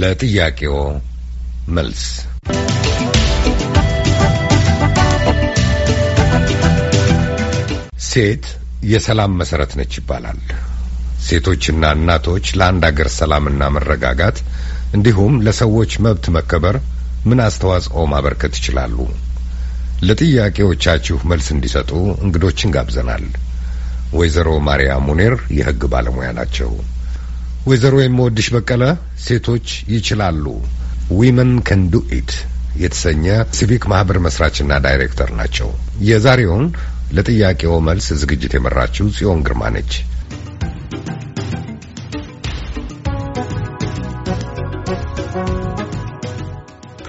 [0.00, 0.74] ለጥያቄዎ
[1.76, 2.02] መልስ
[8.10, 8.44] ሴት
[8.90, 10.38] የሰላም መሰረት ነች ይባላል።
[11.26, 14.38] ሴቶችና እናቶች ለአንድ አገር ሰላምና መረጋጋት
[14.96, 16.76] እንዲሁም ለሰዎች መብት መከበር
[17.28, 18.96] ምን አስተዋጽኦ ማበርከት ይችላሉ?
[20.08, 21.90] ለጥያቄዎቻችሁ መልስ እንዲሰጡ
[22.24, 23.26] እንግዶችን ጋብዘናል።
[24.18, 26.70] ወይዘሮ ማርያም ሙኔር የሕግ ባለሙያ ናቸው።
[27.66, 28.84] ወይዘሮ የምወድሽ በቀለ
[29.24, 30.44] ሴቶች ይችላሉ
[31.18, 32.32] Women Can Do It
[32.80, 33.24] የተሰኘ
[33.56, 35.68] ሲቪክ ማህበር መስራችና ዳይሬክተር ናቸው።
[36.08, 36.64] የዛሬውን
[37.16, 39.92] ለጥያቄው መልስ ዝግጅት የመራችው ጽዮን ግርማ ነች።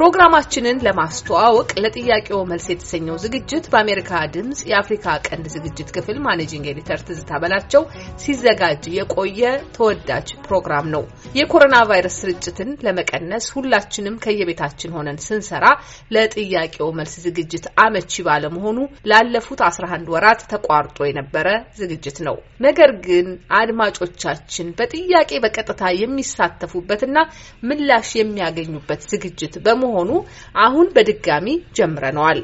[0.02, 7.40] ፕሮግራማችንን ለማስተዋወቅ ለጥያቄው መልስ የተሰኘው ዝግጅት በአሜሪካ ድምጽ የአፍሪካ ቀንድ ዝግጅት ክፍል managing editor ትዝታ
[7.44, 7.84] በላቸው
[8.24, 9.42] ሲዘጋጅ የቆየ
[9.76, 11.04] ተወዳጅ ፕሮግራም ነው።
[11.40, 15.68] የኮሮና ቫይረስ ስርጭትን ለመቀነስ ሁላችንም ከየቤታችን ሆነን ስንሰራ
[16.16, 18.80] ለጥያቄው መልስ ዝግጅት አመቺ ባለመሆኑ
[19.12, 21.48] ላለፉት 11 ወራት ተቋርጦ የነበረ
[21.80, 22.36] ዝግጅት ነው።
[22.68, 27.18] ነገር ግን አድማጮቻችን በጥያቄ በቀጥታ የሚሳተፉበትና
[27.70, 29.90] ምላሽ የሚያገኙበት ዝግጅት በመሆኑ
[30.62, 31.48] አሁን በድጋሚ
[31.78, 32.42] ጀምረነዋል።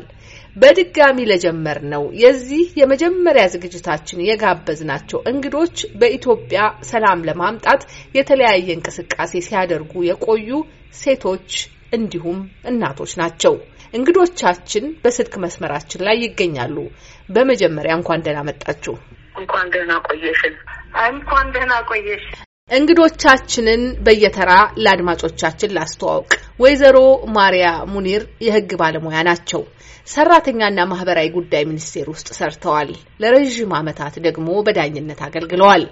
[0.56, 7.82] በድጋሚ ለጀመር ነው የዚህ የመጀመሪያ ዝግጅታችን የጋበዝናቸው እንግዶች በኢትዮጵያ ሰላም ለማምጣት
[8.18, 10.50] የተለያየ እንቅስቃሴ ሲያደርጉ የቆዩ
[11.02, 11.52] ሴቶች
[11.94, 13.54] እንዲሁም እናቶች ናቸው።
[13.94, 16.78] እንግዶቻችን በስልክ መስመራችን ላይ ይገኛሉ።
[17.30, 18.96] በመጀመሪያ እንኳን ደህና መጣችሁ።
[19.38, 20.56] እንኳን ደህና ቆየሽን።
[21.08, 22.26] እንኳን ደህና ቆየሽ።
[22.70, 26.98] እንግዶቻችንን በየተራ ለአድማጮቻችን ላስተዋውቅ። ወይዘሮ
[27.30, 29.62] ማሪያ ሙኒር የሕግ ባለሙያ ናቸው።
[30.08, 35.84] ሰራተኛና ማህበራዊ ጉዳይ ሚኒስቴር ውስጥ ሰርተዋል። ለረዥም ዓመታት ደግሞ በዳኝነት አገልግለዋል።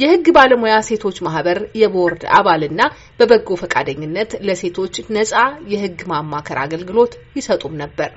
[0.00, 2.80] የሕግ ባለሙያ ሴቶች ማህበር የቦርድ አባልና
[3.20, 5.34] በበጎ ፈቃደኝነት ለሴቶች ነጻ
[5.72, 8.10] የሕግ ማማከር አገልግሎት ይሰጡም ነበር።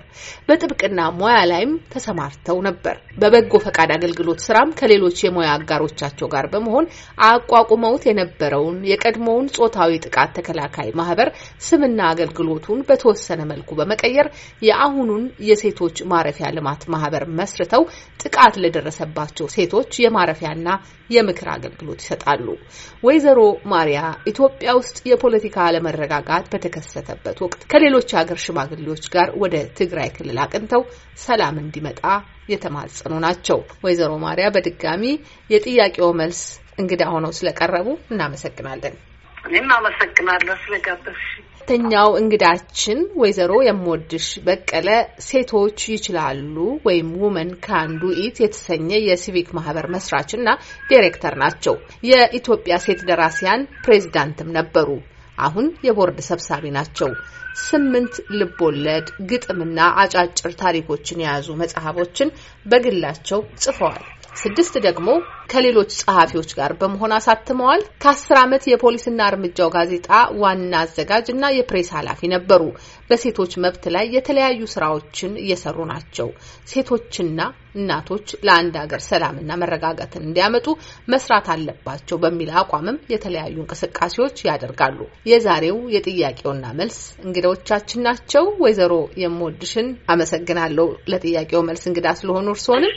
[0.48, 6.86] በጥብቅና ሙያ ላይም ተሰማርተው ነበር። በበጎ ፈቃድ አገልግሎት ስራም ከሌሎች የሙያ አጋሮቻቸው ጋር በመሆን
[7.28, 11.30] አቋቁመውት የነበረውን የቀድሞውን ጾታዊ ጥቃት ተከላካይ ማህበር
[11.68, 14.28] ስምና አገልግሎቱን በተወሰነ መልኩ በመቀየር
[14.68, 17.84] የአሁኑን የሴቶች ማረፊያ ልማት ማህበር መስርተው
[18.24, 20.68] ጥቃት ለደረሰባቸው ሴቶች የማረፊያና
[21.10, 22.48] የምክር አገልግሎት ይሰጣሉ።
[23.04, 23.40] ወይዘሮ
[23.74, 24.00] ማሪያ
[24.32, 30.84] ኢትዮጵያ ውስጥ የፖለቲካ አለመረጋጋት በተከሰተበት ወቅት ከሌሎች ሀገር ሽማግሌዎች ጋር ወደ ትግራይ ክልል አቅንተው
[31.26, 32.02] ሰላም እንዲመጣ
[32.52, 35.04] የተማጸኑ ናቸው። ወይዘሮ ማሪያ በድጋሚ
[35.50, 36.42] የጥያቄው መልስ
[36.80, 38.96] እንግዳ ሆነው ስለቀረቡ እናመሰግናለን።
[39.48, 41.28] እኔም አመሰግናለሁ ስለጋበዝሽ።
[41.70, 44.90] ሁለተኛው እንግዳችን ወይዘሮ የምወድሽ በቀለ
[45.26, 46.56] ሴቶች ይችላሉ
[46.86, 50.48] ወይም Women Can It የተሰኘ የሲቪክ ማህበር መስራች እና
[50.90, 51.76] ዲሬክተር ናቸው።
[52.10, 54.90] የኢትዮጵያ ሴት ደራሲያን ፕሬዚዳንትም ነበሩ።
[55.38, 57.12] አሁን የቦርድ ሰብሳቢ ናቸው።
[57.64, 62.34] ስምንት ልቦለድ፣ ግጥምና አጫጭር ታሪኮችን የያዙ መጽሐፎችን
[62.66, 64.06] በግላቸው ጽፈዋል።
[64.38, 65.10] ስድስት ደግሞ
[65.52, 70.10] ከሌሎች ጸሐፊዎች ጋር በመሆን አሳትመዋል። ከአስር ዓመት የፖሊስና እርምጃው ጋዜጣ
[70.42, 72.64] ዋና አዘጋጅ እና የፕሬስ ኃላፊ ነበሩ።
[73.10, 76.30] በሴቶች መብት ላይ የተለያዩ ስራዎችን እየሰሩ ናቸው።
[76.72, 77.40] ሴቶችና
[77.78, 80.68] እናቶች ለአንድ ሀገር ሰላምና መረጋጋትን እንዲያመጡ
[81.14, 85.00] መስራት አለባቸው በሚል አቋምም የተለያዩ እንቅስቃሴዎች ያደርጋሉ።
[85.32, 88.94] የዛሬው የጥያቄውና መልስ እንግዳዎቻችን ናቸው። ወይዘሮ
[89.24, 92.94] የምወድሽን አመሰግናለሁ ለጥያቄው መልስ እንግዳ ስለሆኑ እርስዎንም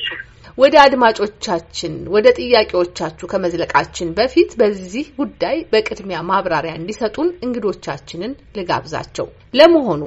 [0.60, 10.02] ወደ አድማጮቻችን ወደ ጥያቄዎቻችሁ ከመዝለቃችን በፊት በዚህ ጉዳይ በቅድሚያ ማብራሪያ እንዲሰጡን እንግዶቻችንን ልጋብዛቸው። ለመሆኑ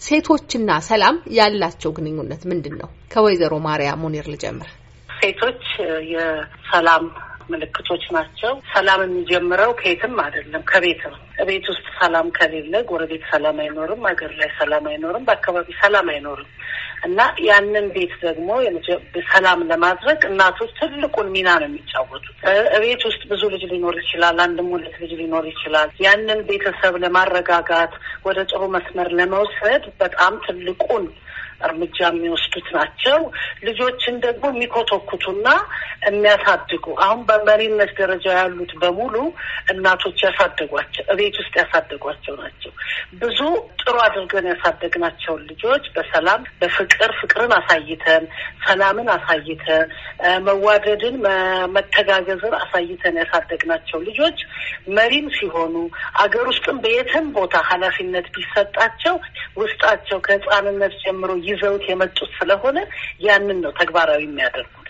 [0.00, 2.88] ሴቶችና ሰላም ያላቸው ግንኙነት ምንድን ነው?
[3.12, 4.70] ከወይዘሮ ማርያም ሙኒር ልጀምር።
[5.18, 5.64] ሴቶች
[6.12, 7.04] የሰላም
[7.50, 11.18] ምልክቶች ናቸው። ሰላም የሚጀምረው ከየትም አይደለም፣ ከቤት ነው።
[11.48, 16.48] ቤት ውስጥ ሰላም ከሌለ ጎረቤት ሰላም አይኖርም፣ ሀገር ላይ ሰላም አይኖርም፣ በአካባቢ ሰላም አይኖርም
[17.04, 18.48] እና ያንን ቤት ደግሞ
[19.30, 22.36] ሰላም ለማድረግ እናቶች ትልቁን ሚና ነው የሚጫወቱት።
[22.84, 27.94] ቤት ውስጥ ብዙ ልጅ ሊኖር ይችላል፣ አንድም ሁለት ልጅ ሊኖር ይችላል። ያንን ቤተሰብ ለማረጋጋት
[28.26, 31.06] ወደ ጥሩ መስመር ለመውሰድ በጣም ትልቁን
[31.64, 33.18] እርምጃ የሚወስዱት ናቸው።
[33.66, 35.46] ልጆችን ደግሞ የሚኮተኩቱና
[36.06, 39.14] የሚያሳድጉ አሁን በመሪነት ደረጃ ያሉት በሙሉ
[39.72, 42.72] እናቶች ያሳደጓቸው እቤት ውስጥ ያሳደጓቸው ናቸው።
[43.16, 43.40] ብዙ
[43.82, 46.42] ጥሩ አድርገን ያሳደግናቸውን ልጆች በሰላም
[46.88, 48.24] በፍቅር ፍቅርን አሳይተን
[48.66, 49.88] ሰላምን አሳይተን
[50.46, 51.16] መዋደድን
[51.74, 54.38] መተጋገዝን አሳይተን ያሳደግናቸው ልጆች
[54.96, 55.74] መሪም ሲሆኑ
[56.22, 59.16] አገር ውስጥም በየትም ቦታ ኃላፊነት ቢሰጣቸው
[59.56, 62.78] ውስጣቸው ከሕፃንነት ጀምሮ ይዘውት የመጡት ስለሆነ
[63.26, 64.85] ያንን ነው ተግባራዊ የሚያደርጉት።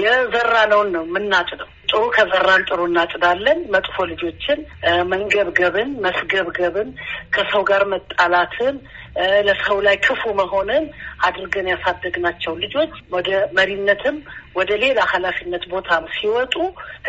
[0.00, 4.58] የዘራነውን ነው የምናጭደው። ጥሩ ከዘራን ጥሩ እናጭዳለን። መጥፎ ልጆችን
[5.10, 6.90] መንገብገብን፣ መስገብገብን፣
[7.34, 8.76] ከሰው ጋር መጣላትን
[9.46, 10.84] ለሰው ላይ ክፉ መሆንን
[11.26, 13.28] አድርገን ያሳደግናቸው ልጆች ወደ
[13.58, 14.18] መሪነትም
[14.54, 16.54] ወደ ሌላ ኃላፊነት ቦታም ሲወጡ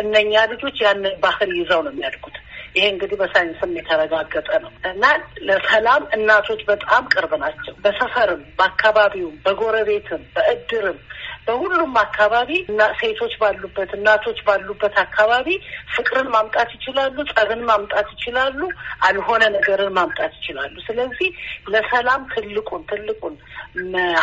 [0.01, 2.37] እነኛ ልጆች ያንን ባህር ይዘው ነው የሚያድጉት።
[2.75, 5.05] ይሄ እንግዲህ በሳይንስም የተረጋገጠ ነው እና
[5.47, 10.99] ለሰላም እናቶች በጣም ቅርብ ናቸው። በሰፈርም፣ በአካባቢውም፣ በጎረቤትም፣ በእድርም
[11.47, 15.47] በሁሉም አካባቢ እና ሴቶች ባሉበት እናቶች ባሉበት አካባቢ
[15.93, 18.59] ፍቅርን ማምጣት ይችላሉ፣ ጸብን ማምጣት ይችላሉ፣
[19.07, 21.29] አልሆነ ነገርን ማምጣት ይችላሉ። ስለዚህ
[21.73, 23.35] ለሰላም ትልቁን ትልቁን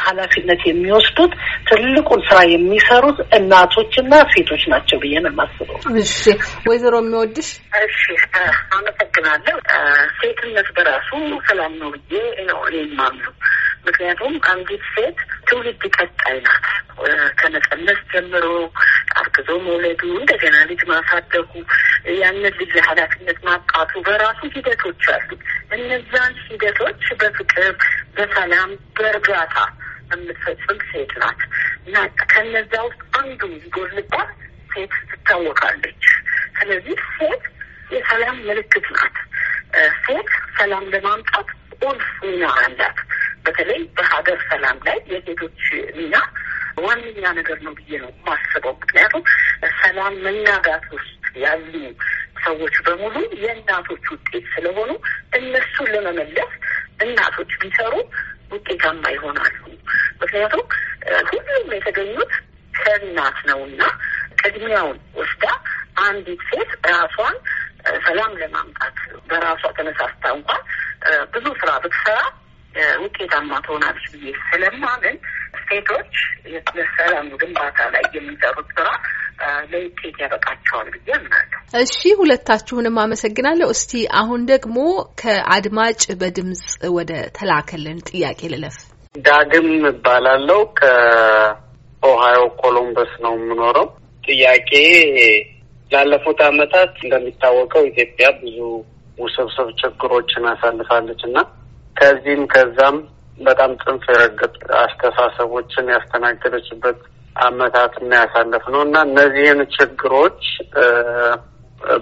[0.04, 1.32] ኃላፊነት የሚወስዱት
[1.68, 6.16] ትልቁን ስራ የሚሰሩት እናቶችና ሴቶች ናቸው ብዬ ነው የማስበው። እሺ፣
[6.68, 7.50] ወይዘሮ የሚወድሽ
[7.82, 8.02] እሺ፣
[8.78, 9.56] አመሰግናለሁ።
[10.18, 11.10] ሴትነት በራሱ
[11.48, 12.14] ሰላም ነው ብዬ
[12.48, 13.34] ነው እኔ የማምነው።
[13.86, 16.64] ምክንያቱም አንዲት ሴት ትውልድ ቀጣይ ናት።
[17.40, 18.46] ከመጸነስ ጀምሮ
[19.18, 21.50] አርግዞ መውለዱ፣ እንደገና ልጅ ማሳደጉ፣
[22.18, 25.28] ያንን ልጅ ኃላፊነት ማብቃቱ በራሱ ሂደቶች አሉ።
[25.76, 27.70] እነዛን ሂደቶች በፍቅር
[28.16, 29.56] በሰላም በእርጋታ
[30.12, 31.40] የምትፈጽም ሴት ናት
[31.86, 31.96] እና
[32.30, 33.40] ከነዛ ውስጥ አንዱ
[33.74, 34.30] ጎልባት
[34.72, 36.04] ሴት ትታወቃለች።
[36.58, 37.44] ስለዚህ ሴት
[37.90, 39.16] የሰላም ምልክት ናት።
[40.02, 41.48] ሴት ሰላም ለማምጣት
[41.80, 42.98] ቁልፍ ሚና አላት።
[43.44, 45.60] በተለይ በሀገር ሰላም ላይ የሴቶች
[45.98, 46.14] ሚና
[46.78, 49.22] ዋነኛ ነገር ነው ብዬ ነው የማስበው። ምክንያቱም
[49.80, 51.72] ሰላም መናጋት ውስጥ ያሉ
[52.44, 54.90] ሰዎች በሙሉ የእናቶች ውጤት ስለሆኑ
[55.38, 56.52] እነሱን ለመመለስ
[57.04, 57.94] እናቶች ቢሰሩ
[58.52, 59.56] ውጤታማ ይሆናሉ።
[60.20, 60.62] ምክንያቱም
[61.30, 62.32] ሁሉም የተገኙት
[62.74, 63.82] ከእናት ነው እና
[64.40, 65.44] ቅድሚያውን ወስዳ
[66.02, 67.36] አንዲት ሴት ራሷን
[68.06, 68.96] ሰላም ለማምጣት
[69.30, 70.62] በራሷ ተነሳስታ እንኳን
[71.34, 72.20] ብዙ ስራ ብትሰራ
[73.02, 75.16] ውጤታማ ትሆናለች ብዬ ስለማምን
[75.64, 76.12] ሴቶች
[76.76, 78.88] የሰላም ግንባታ ላይ የሚሰሩት ስራ
[79.72, 84.78] ለውጤት ያበቃቸዋል ብዬ አምናለሁ። እሺ፣ ሁለታችሁንም አመሰግናለሁ። እስቲ አሁን ደግሞ
[85.22, 86.62] ከአድማጭ በድምጽ
[86.96, 88.78] ወደ ተላከልን ጥያቄ ልለፍ።
[89.20, 93.86] ዳግም እባላለሁ ከኦሃዮ ኮሎምበስ ነው የምኖረው።
[94.24, 94.70] ጥያቄ
[95.90, 98.58] ላለፉት ዓመታት እንደሚታወቀው ኢትዮጵያ ብዙ
[99.18, 101.38] ውስብስብ ችግሮችን አሳልፋለች እና
[101.96, 102.96] ከዚህም ከዛም
[103.40, 106.98] በጣም ጽንፍ የረገጥ አስተሳሰቦችን ያስተናገደችበት
[107.42, 110.42] አመታት እና ያሳለፍ ነው እና እነዚህን ችግሮች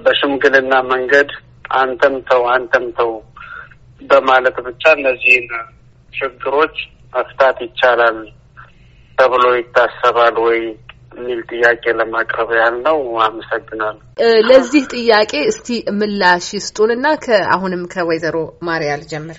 [0.05, 1.31] በሽምግልና መንገድ
[1.81, 3.11] አንተም ተው አንተም ተው
[4.03, 5.47] በማለት ብቻ እነዚህን
[6.12, 6.77] ችግሮች
[7.12, 8.19] መፍታት ይቻላል
[9.19, 10.61] ተብሎ ይታሰባል ወይ
[11.17, 12.51] የሚል ጥያቄ ለማቅረብ
[12.87, 14.03] ነው። አመሰግናለሁ።
[14.49, 15.69] ለዚህ ጥያቄ እስቲ
[15.99, 18.37] ምላሽ ይስጡንና ከአሁንም ከወይዘሮ
[18.69, 19.39] ማርያ ልጀምር።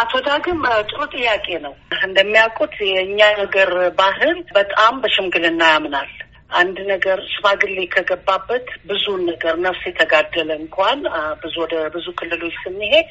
[0.00, 1.74] አቶ ዳግም ጥሩ ጥያቄ ነው።
[2.06, 3.70] እንደሚያውቁት የእኛ ነገር
[4.00, 6.10] ባህል በጣም በሽምግልና ያምናል።
[6.52, 10.98] አንድ ነገር ሽማግሌ ከገባበት ብዙን ነገር ነፍስ የተጋደለ እንኳን
[11.42, 13.06] ብዙ ወደ ብዙ ክልሎች ስንሄድ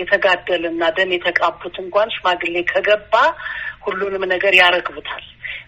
[0.00, 3.14] የተጋደለና ደም የተቃቡት እንኳን ሽማግሌ ከገባ
[3.86, 5.24] ሁሉንም ነገር ያረግቡታል።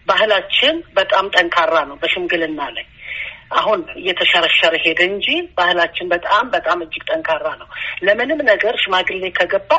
[0.09, 2.87] ባህላችን በጣም ጠንካራ ነው በሽምግልና ላይ።
[3.59, 5.27] አሁን እየተሸረሸረ ሄደ እንጂ
[5.59, 7.69] ባህላችን በጣም በጣም እጅግ ጠንካራ ነው።
[8.03, 9.71] ለምንም ነገር ሽማግሌ ከገባ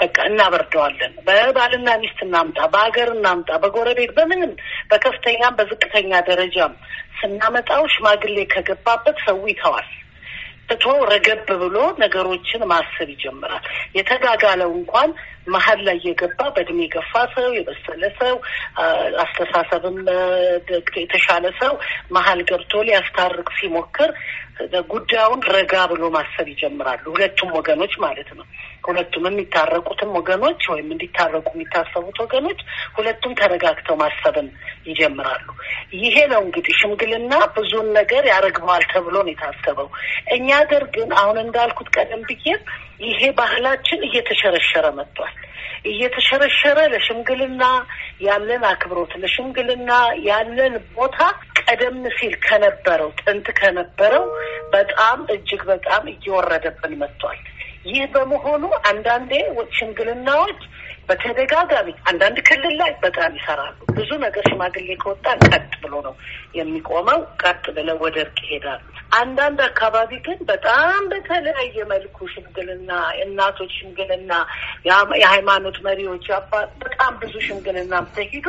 [0.00, 4.52] በቃ እናበርደዋለን። በባልና ሚስት እናምጣ፣ በሀገር እናምጣ፣ በጎረቤት በምንም
[4.90, 6.74] በከፍተኛም በዝቅተኛ ደረጃም
[7.18, 9.88] ስናመጣው ሽማግሌ ከገባበት ሰው ይተዋል።
[10.70, 13.64] ትቶ ረገብ ብሎ ነገሮችን ማሰብ ይጀምራል።
[13.96, 15.10] የተጋጋለው እንኳን
[15.50, 18.34] መሀል ላይ የገባ በእድሜ የገፋ ሰው የበሰለ ሰው
[19.24, 19.98] አስተሳሰብም
[21.02, 21.72] የተሻለ ሰው
[22.10, 24.12] መሀል ገብቶ ሊያስታርቅ ሲሞክር
[24.90, 28.46] ጉዳዩን ረጋ ብሎ ማሰብ ይጀምራሉ። ሁለቱም ወገኖች ማለት ነው።
[28.86, 32.60] ሁለቱም የሚታረቁትም ወገኖች ወይም እንዲታረቁ የሚታሰቡት ወገኖች
[32.96, 34.48] ሁለቱም ተረጋግተው ማሰብን
[34.90, 35.46] ይጀምራሉ።
[36.00, 39.88] ይሄ ነው እንግዲህ ሽምግልና ብዙን ነገር ያረግበዋል ተብሎ ነው የታሰበው።
[40.36, 42.46] እኛ ሀገር ግን አሁን እንዳልኩት ቀደም ብዬ
[43.00, 45.34] ይሄ ባህላችን እየተሸረሸረ መጥቷል።
[45.90, 47.62] እየተሸረሸረ ለሽምግልና
[48.20, 49.90] ያለን አክብሮት፣ ለሽምግልና
[50.28, 51.18] ያለን ቦታ
[51.60, 54.26] ቀደም ሲል ከነበረው ጥንት ከነበረው
[54.74, 57.40] በጣም እጅግ በጣም እየወረደብን መጥቷል።
[57.86, 59.32] ይህ በመሆኑ አንዳንዴ
[59.76, 60.60] ሽምግልናዎች
[61.10, 66.14] በተደጋጋሚ አንዳንድ ክልል ላይ በጣም ይሰራሉ። ብዙ ነገር ሽማግሌ ከወጣ ቀጥ ብሎ ነው
[66.58, 68.80] የሚቆመው። ቀጥ ብለው ወደ እርቅ ይሄዳሉ።
[69.18, 72.90] አንዳንድ አካባቢ ግን በጣም በተለያየ መልኩ ሽምግልና፣
[73.24, 74.32] እናቶች ሽምግልና፣
[75.20, 76.26] የሃይማኖት መሪዎች
[76.82, 78.48] በጣም ብዙ ሽምግልና ተሂዶ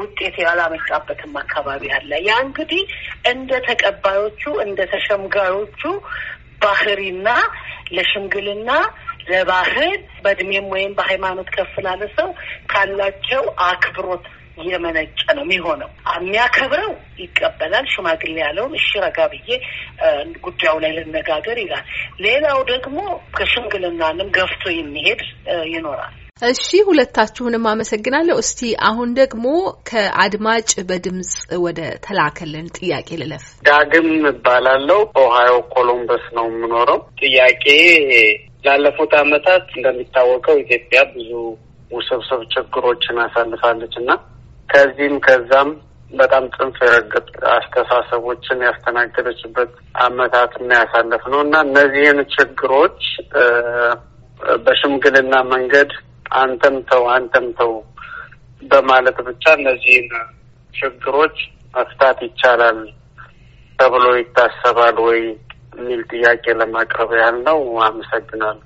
[0.00, 2.82] ውጤት ያላመጣበትም አካባቢ አለ። ያ እንግዲህ
[3.32, 5.82] እንደ ተቀባዮቹ እንደ ተሸምጋዮቹ
[6.62, 7.28] ባህሪና
[7.92, 8.70] ለሽምግልና
[9.30, 9.92] ለባህል
[10.24, 12.28] በእድሜም ወይም በሃይማኖት ከፍ ላለ ሰው
[12.72, 14.26] ካላቸው አክብሮት
[14.64, 19.48] የመነጨ ነው የሚሆነው። የሚያከብረው ይቀበላል። ሽማግሌ ያለውን እሺ ረጋ ብዬ
[20.44, 21.84] ጉዳዩ ላይ ልነጋገር ይላል።
[22.20, 22.98] ሌላው ደግሞ
[23.36, 25.22] ከሽምግልናንም ገፍቶ የሚሄድ
[25.72, 29.46] ይኖራል። እሺ ሁለታችሁንም አመሰግናለሁ። እስቲ አሁን ደግሞ
[29.88, 31.32] ከአድማጭ በድምጽ
[31.64, 37.64] ወደ ተላከልን ጥያቄ ልለፍ። ዳግም እባላለሁ። ኦሃዮ ኮሎምበስ ነው የምኖረው። ጥያቄ
[38.64, 41.30] ላለፉት ዓመታት እንደሚታወቀው ኢትዮጵያ ብዙ
[41.90, 44.10] ውስብስብ ችግሮችን አሳልፋለች እና
[44.68, 45.70] ከዚህም ከዛም
[46.12, 49.72] በጣም ጽንፍ የረገጥ አስተሳሰቦችን ያስተናገደችበት
[50.04, 53.02] ዓመታት እና ያሳለፍ ነው እና እነዚህን ችግሮች
[54.64, 55.90] በሽምግልና መንገድ
[56.40, 57.72] አንተም ተው አንተም ተው
[58.62, 60.08] በማለት ብቻ እነዚህን
[60.74, 61.36] ችግሮች
[61.74, 62.80] መፍታት ይቻላል
[63.78, 65.20] ተብሎ ይታሰባል ወይ
[65.72, 68.60] የሚል ጥያቄ ለማቅረብ ያህል ነው። አመሰግናለሁ።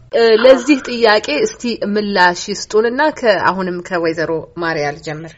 [0.45, 1.63] ለዚህ ጥያቄ እስቲ
[1.95, 4.33] ምላሽ ይስጡንና ከአሁንም ከወይዘሮ
[4.63, 5.33] ማርያ ልጀምር።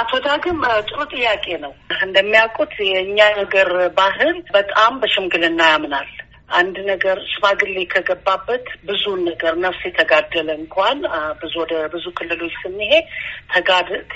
[0.00, 6.10] አቶ ዳግም ጥሩ ጥያቄ ነው። እንደሚያውቁት የእኛ ነገር ባህል በጣም በሽምግልና ያምናል።
[6.52, 10.98] አንድ ነገር ሽማግሌ ከገባበት ብዙን ነገር ነፍስ የተጋደለ እንኳን
[11.40, 13.06] ብዙ ወደ ብዙ ክልሎች ስንሄድ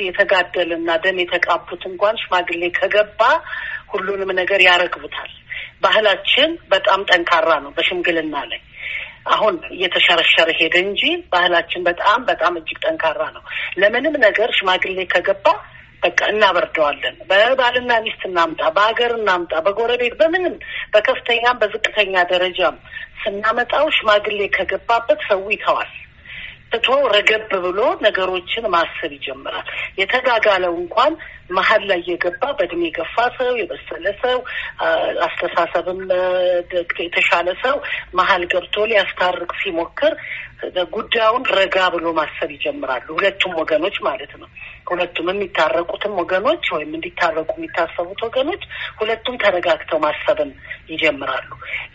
[0.07, 3.21] የተጋደለና ደም የተቃቡት እንኳን ሽማግሌ ከገባ
[3.93, 5.33] ሁሉንም ነገር ያረግቡታል።
[5.83, 8.61] ባህላችን በጣም ጠንካራ ነው በሽምግልና ላይ።
[9.29, 11.03] አሁን እየተሸረሸረ ሄደ እንጂ
[11.33, 13.43] ባህላችን በጣም በጣም እጅግ ጠንካራ ነው።
[13.79, 15.47] ለምንም ነገር ሽማግሌ ከገባ
[16.03, 20.55] በቃ እናበርደዋለን። በባልና ሚስት እናምጣ፣ በሀገር እናምጣ፣ በጎረቤት በምንም
[20.93, 22.77] በከፍተኛም በዝቅተኛ ደረጃም
[23.23, 25.93] ስናመጣው ሽማግሌ ከገባበት ሰው ይተዋል።
[26.73, 29.67] ትቶ ረገብ ብሎ ነገሮችን ማሰብ ይጀምራል።
[30.01, 31.13] የተጋጋለው እንኳን
[31.51, 34.39] መሀል ላይ የገባ በእድሜ የገፋ ሰው የበሰለ ሰው
[35.27, 36.01] አስተሳሰብም
[37.07, 37.77] የተሻለ ሰው
[38.15, 40.15] መሀል ገብቶ ሊያስታርቅ ሲሞክር
[40.95, 44.49] ጉዳዩን ረጋ ብሎ ማሰብ ይጀምራሉ። ሁለቱም ወገኖች ማለት ነው።
[44.91, 48.63] ሁለቱም የሚታረቁትም ወገኖች ወይም እንዲታረቁ የሚታሰቡት ወገኖች
[49.01, 50.51] ሁለቱም ተረጋግተው ማሰብን
[50.91, 51.51] ይጀምራሉ።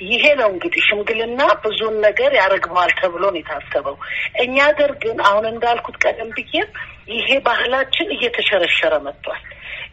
[0.08, 3.98] ይሄ ነው እንግዲህ ሽምግልና ብዙን ነገር ያረግበዋል ተብሎ ነው የታሰበው።
[4.44, 6.70] እኛ ሀገር ግን አሁን እንዳልኩት ቀደም ብዬም
[7.14, 9.44] ይሄ ባህላችን እየተሸረሸረ መጥቷል።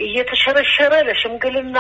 [0.07, 1.79] እየተሸረሸረ ለሽምግልና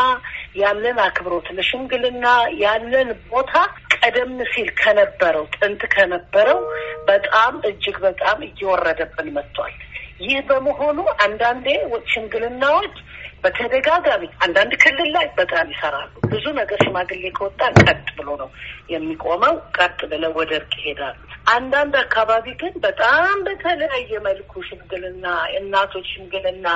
[0.58, 2.26] ያለን አክብሮት ለሽምግልና
[2.62, 3.52] ያለን ቦታ
[3.98, 6.60] ቀደም ሲል ከነበረው ጥንት ከነበረው
[7.08, 9.74] በጣም እጅግ በጣም እየወረደብን መጥቷል።
[10.20, 11.66] ይህ በመሆኑ አንዳንዴ
[12.12, 12.94] ሽምግልናዎች
[13.42, 18.48] በተደጋጋሚ አንዳንድ ክልል ላይ በጣም ይሰራሉ። ብዙ ነገር ሽማግሌ ከወጣ ቀጥ ብሎ ነው
[18.92, 25.24] የሚቆመው። ቀጥ ብለው ወደ እርቅ ይሄዳሉ። አንዳንድ አካባቢ ግን በጣም በተለያየ መልኩ ሽምግልና፣
[25.58, 26.66] እናቶች ሽምግልና፣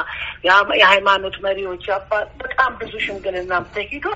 [0.81, 1.85] የሃይማኖት መሪዎች
[2.43, 4.07] በጣም ብዙ ሽምግልና ተሂዶ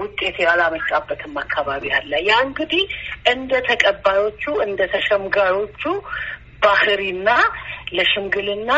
[0.00, 2.84] ውጤት ያላመጣበትም አካባቢ አለ። ያ እንግዲህ
[3.34, 5.82] እንደ ተቀባዮቹ እንደ ተሸምጋዮቹ
[6.62, 7.28] ባህሪና
[7.96, 8.70] ለሽምግልና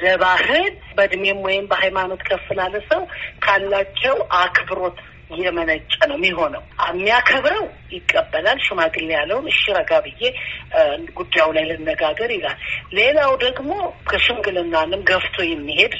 [0.00, 0.64] ለባህል
[0.96, 3.02] በእድሜም ወይም በሃይማኖት ከፍ ላለ ሰው
[3.44, 4.98] ካላቸው አክብሮት
[5.40, 10.22] የመነጨ ነው የሚሆነው። የሚያከብረው ይቀበላል። ሽማግሌ ያለውን እሺ ረጋ ብዬ
[11.18, 12.58] ጉዳዩ ላይ ልነጋገር ይላል።
[12.98, 13.70] ሌላው ደግሞ
[14.10, 15.94] ከሽምግልናንም ገፍቶ የሚሄድ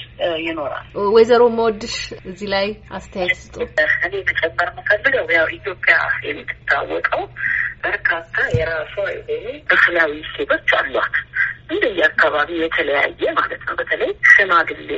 [0.46, 3.56] ይኖራል። ወይዘሮ መወድሽ እዚህ ላይ አስተያየት ስጡ።
[4.06, 5.96] እኔ መጨመር የምፈልገው ያው ኢትዮጵያ
[6.28, 7.24] የምትታወቀው
[7.84, 8.94] በርካታ የራሷ
[9.30, 11.16] የሆኑ ባህላዊ ሴቶች አሏት።
[11.68, 14.90] እንደየ አካባቢ የተለያየ ማለት ነው። በተለይ ሽማግሌ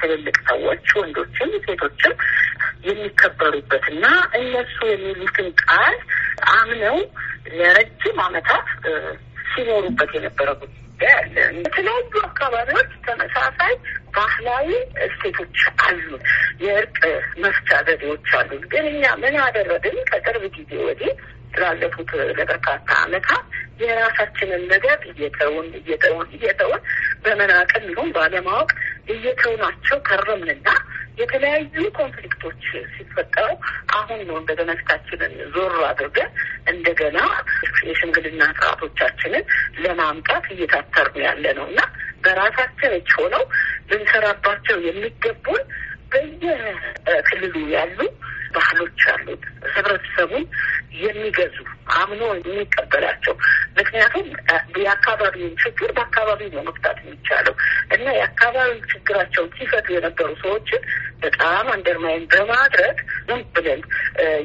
[0.00, 2.14] ትልልቅ ሰዎች ወንዶችም ሴቶችም
[3.54, 4.06] የሚከበሩበት እና
[4.38, 5.96] እነሱ የሚሉትን ቃል
[6.54, 6.96] አምነው
[7.52, 8.66] ለረጅም ዓመታት
[9.50, 10.80] ሲኖሩበት የነበረ ጉዳይ
[11.18, 13.74] አለ። የተለያዩ አካባቢዎች ተመሳሳይ
[14.16, 14.68] ባህላዊ
[15.06, 16.08] እሴቶች አሉ፣
[16.64, 16.98] የእርቅ
[17.44, 19.96] መፍቻ ዘዴዎች አሉ። ግን እኛ ምን አደረግን?
[20.10, 21.12] ከቅርብ ጊዜ ወዲህ
[21.54, 23.44] ላለፉት ለበርካታ ዓመታት
[23.82, 26.80] የራሳችንን ነገር እየተውን እየተውን እየተውን
[27.24, 28.70] በመናቅም ይሁን ባለማወቅ
[29.14, 30.68] እየተውናቸው ከረምንና
[31.18, 32.62] የተለያዩ ኮንፍሊክቶች
[32.94, 33.48] ሲፈጠሩ
[33.96, 36.30] አሁን ነው እንደገና ፊታችንን ዞር አድርገን
[36.66, 37.18] እንደገና
[37.88, 39.44] የሽምግልና ስርዓቶቻችንን
[39.84, 41.80] ለማምጣት እየታተርን ያለ ነው እና
[42.24, 43.42] በራሳችን እጅ ሆነው
[43.90, 45.62] ልንሰራባቸው የሚገቡን
[46.14, 47.98] በየክልሉ ያሉ
[48.56, 49.44] ባህሎች አሉት።
[49.74, 50.44] ህብረተሰቡን
[51.00, 51.56] የሚገዙ
[51.94, 53.34] አምኖ የሚቀበላቸው
[53.78, 54.26] ምክንያቱም
[54.82, 57.54] የአካባቢውን ችግር በአካባቢው ነው መፍታት የሚቻለው
[57.94, 60.82] እና የአካባቢው ችግራቸውን ሲፈቱ የነበሩ ሰዎችን
[61.20, 62.96] በጣም አንደርማይን በማድረግ
[63.28, 63.82] ዝም ብለን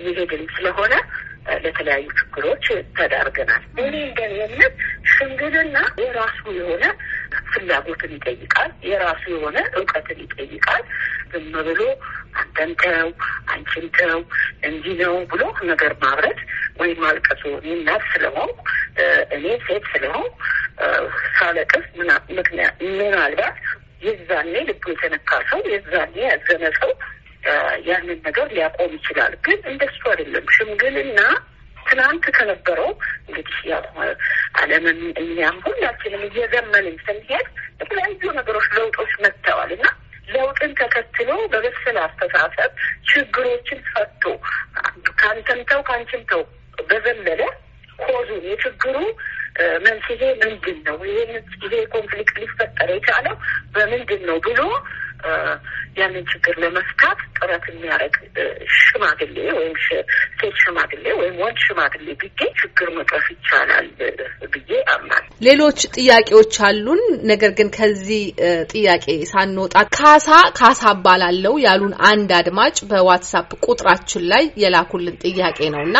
[0.05, 0.93] የሄድን ስለሆነ
[1.63, 2.65] ለተለያዩ ችግሮች
[2.97, 4.73] ተዳርገናል። እኔ እንደኔ እምነት
[5.11, 6.83] ሽምግልና የራሱ የሆነ
[7.59, 10.83] ፍላጎትን ይጠይቃል። የራሱ የሆነ እውቀትን ይጠይቃል።
[11.31, 11.81] ዝም ብሎ
[12.39, 13.07] አንተን ተው፣
[13.53, 14.19] አንቺን ተው፣
[14.63, 16.39] እንዲህ ነው ብሎ ነገር ማብረት
[16.79, 18.57] ወይም ማልቀሱ እናት ስለሆንኩ
[19.35, 20.33] እኔ ሴት ስለሆንኩ
[21.37, 21.85] ሳለቅስ
[22.37, 23.55] ምክንያት ምናልባት
[24.03, 26.91] የዛኔ ልቡ የተነካ ሰው የዛኔ ያዘነ ሰው
[27.87, 31.19] ያንን ነገር ሊያቆም ይችላል። ግን እንደሱ አይደለም። ሽምግልና
[31.89, 32.89] ትናንት ከነበረው
[33.27, 33.83] እንግዲህ ያው
[34.61, 37.47] ዓለምን እኛም ሁላችንም እየዘመንን ስንሄድ
[37.81, 39.87] የተለያዩ ነገሮች ለውጦች መጥተዋል እና
[40.29, 42.71] ለውጥን ተከትሎ በበሰለ አስተሳሰብ
[43.09, 44.23] ችግሮችን ፈቶ
[45.19, 46.41] ከአንተም ተው ከአንቺም ተው
[46.89, 47.41] በዘለለ
[47.99, 48.97] cause ኡን የችግሩ
[49.85, 50.97] መንስኤ ምንድን ነው?
[51.63, 53.35] ይሄ conflict ሊፈጠር የቻለው
[53.75, 54.61] በምንድን ነው ብሎ
[55.99, 58.15] ያንን ችግር ለመፍታት ጥረት የሚያደርግ
[58.77, 60.07] ሽማግሌ ወይም ሴት
[60.61, 63.87] ሽማግሌ ወይም ወንድ ሽማግሌ ቢገኝ ችግር መቅረፍ ይቻላል
[64.53, 67.01] ብዬ አምናለሁ። ሌሎች ጥያቄዎች አሉን።
[67.31, 68.23] ነገር ግን ከዚህ
[68.73, 75.97] ጥያቄ ሳንወጣ ካሳ ካሳ ባላለው ያሉን አንድ አድማጭ በዋትሳፕ ቁጥራችን ላይ የላኩልን ጥያቄ ነው እና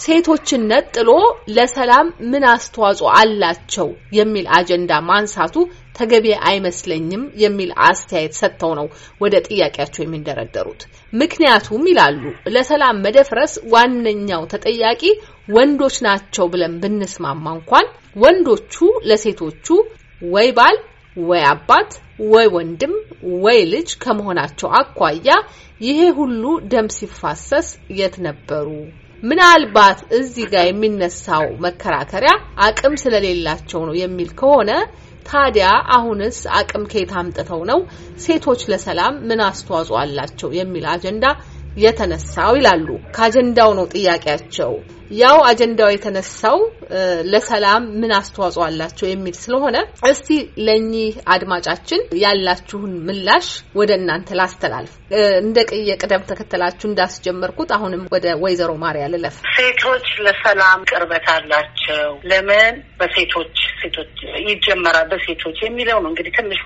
[0.00, 1.10] ሴቶችን ነጥሎ
[1.56, 3.88] ለሰላም ምን አስተዋጽኦ አላቸው
[4.18, 5.56] የሚል አጀንዳ ማንሳቱ
[5.98, 8.86] ተገቢ አይመስለኝም የሚል አስተያየት ሰጥተው ነው
[9.20, 12.22] ወደ ጥያቄያቸው የሚንደረደሩት። ምክንያቱም ይላሉ
[12.54, 15.02] ለሰላም መደፍረስ ዋነኛው ተጠያቂ
[15.48, 18.76] ወንዶች ናቸው ብለን ብንስማማ እንኳን ወንዶቹ
[19.10, 19.66] ለሴቶቹ
[20.28, 20.78] ወይ ባል
[21.16, 21.92] ወይ አባት
[22.32, 22.94] ወይ ወንድም
[23.44, 25.28] ወይ ልጅ ከመሆናቸው አኳያ
[25.80, 26.42] ይሄ ሁሉ
[26.72, 28.66] ደም ሲፋሰስ የት ነበሩ?
[29.22, 32.32] ምናልባት እዚህ ጋር የሚነሳው መከራከሪያ
[32.66, 34.70] አቅም ስለሌላቸው ነው የሚል ከሆነ
[35.26, 37.80] ታዲያ አሁንስ አቅም ከየት አምጥተው ነው
[38.18, 41.26] ሴቶች ለሰላም ምን አስተዋጽኦ አላቸው የሚል አጀንዳ
[41.76, 44.72] የተነሳው ይላሉ። ከአጀንዳው ነው ጥያቄያቸው።
[45.10, 46.58] ያው አጀንዳው የተነሳው
[47.32, 49.76] ለሰላም ምን አስተዋጽኦ አላቸው የሚል ስለሆነ
[50.10, 50.28] እስቲ
[50.66, 53.48] ለእኚህ አድማጫችን ያላችሁን ምላሽ
[53.80, 54.92] ወደ እናንተ ላስተላልፍ።
[55.40, 62.76] እንደ ቅየ ቅደም ተከተላችሁ እንዳስጀመርኩት አሁንም ወደ ወይዘሮ ማርያ ልለፍ። ሴቶች ለሰላም ቅርበት አላቸው። ለምን
[63.00, 64.14] በሴቶች ሴቶች
[64.46, 66.64] ይጀመራል በሴቶች የሚለው ነው እንግዲህ ትንሹ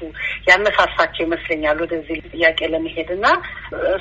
[0.48, 3.26] ያነሳሳቸው ይመስለኛል ወደዚህ ጥያቄ ለመሄድ እና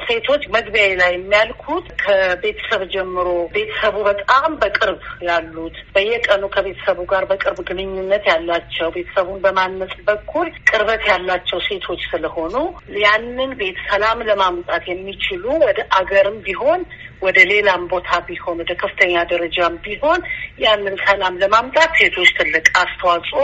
[0.05, 8.23] ሴቶች መግቢያ ላይ የሚያልኩት ከቤተሰብ ጀምሮ ቤተሰቡ በጣም በቅርብ ያሉት በየቀኑ ከቤተሰቡ ጋር በቅርብ ግንኙነት
[8.31, 12.55] ያላቸው ቤተሰቡን በማነጽ በኩል ቅርበት ያላቸው ሴቶች ስለሆኑ
[13.03, 16.83] ያንን ቤት ሰላም ለማምጣት የሚችሉ ወደ አገርም ቢሆን
[17.21, 20.21] ወደ ሌላም ቦታ ቢሆን ወደ ከፍተኛ ደረጃም ቢሆን
[20.59, 23.43] ያንን ሰላም ለማምጣት ሴቶች ትልቅ አስተዋጽኦ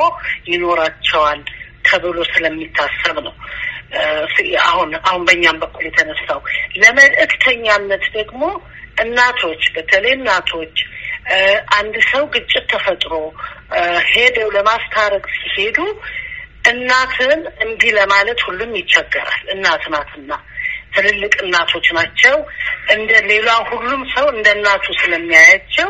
[0.49, 1.41] ይኖራቸዋል
[1.88, 3.36] ተብሎ ስለሚታሰብ ነው።
[4.65, 6.39] አሁን አሁን በእኛም በኩል የተነሳው
[6.82, 8.41] ለመልእክተኛነት ደግሞ
[8.99, 10.75] እናቶች በተለይ እናቶች
[11.77, 13.13] አንድ ሰው ግጭት ተፈጥሮ
[14.12, 15.77] ሄደው ለማስታረቅ ሲሄዱ
[16.69, 20.31] እናትን እንዲህ ለማለት ሁሉም ይቸገራል። እናት ናትና
[20.95, 22.35] ትልልቅ እናቶች ናቸው።
[22.89, 25.89] እንደ ሌላ ሁሉም ሰው እንደ እናቱ ስለሚያያቸው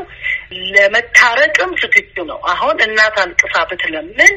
[0.75, 4.33] ለመታረቅም ዝግጁ ነው። አሁን እናት አልቅሳ ብትለምን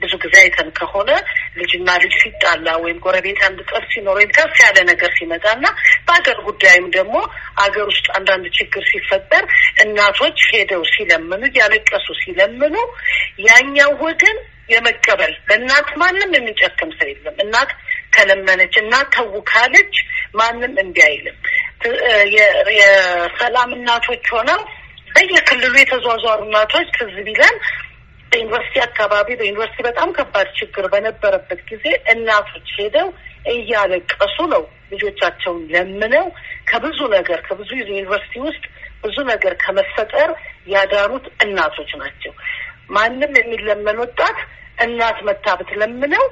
[0.00, 1.10] ብዙ ጊዜ አይተን ከሆነ
[1.58, 5.64] ልጅና ልጅ ሲጣላ ወይም ጎረቤት አንድ ጠብ ሲኖር ወይም ከፍ ያለ ነገር ሲመጣና
[6.06, 7.16] በሀገር ጉዳይም ደግሞ
[7.64, 9.44] አገር ውስጥ አንዳንድ ችግር ሲፈጠር
[9.84, 12.76] እናቶች ሄደው ሲለምኑ እያለቀሱ ሲለምኑ
[13.48, 17.70] ያኛው ወገን የመቀበል በእናት ማንም የሚጨክም ሰው የለም። እናት
[18.14, 19.94] ከለመነች እናት ተው ካለች
[20.34, 21.36] ማንም እምቢ አይልም።
[22.78, 24.60] የሰላም እናቶች ሆነው
[25.08, 27.56] በየክልሉ የተዟዟሩ እናቶች ትዝ ቢለን
[28.36, 33.08] በዩኒቨርሲቲ አካባቢ በዩኒቨርሲቲ በጣም ከባድ ችግር በነበረበት ጊዜ እናቶች ሄደው
[33.52, 36.26] እያለቀሱ ነው ልጆቻቸውን ለምነው
[36.70, 38.64] ከብዙ ነገር ከብዙ ዩኒቨርሲቲ ውስጥ
[39.04, 40.30] ብዙ ነገር ከመፈጠር
[40.74, 42.32] ያዳኑት እናቶች ናቸው።
[42.90, 44.38] ማንም የሚለመን ወጣት
[44.78, 46.26] እናት መታ ብትለምነው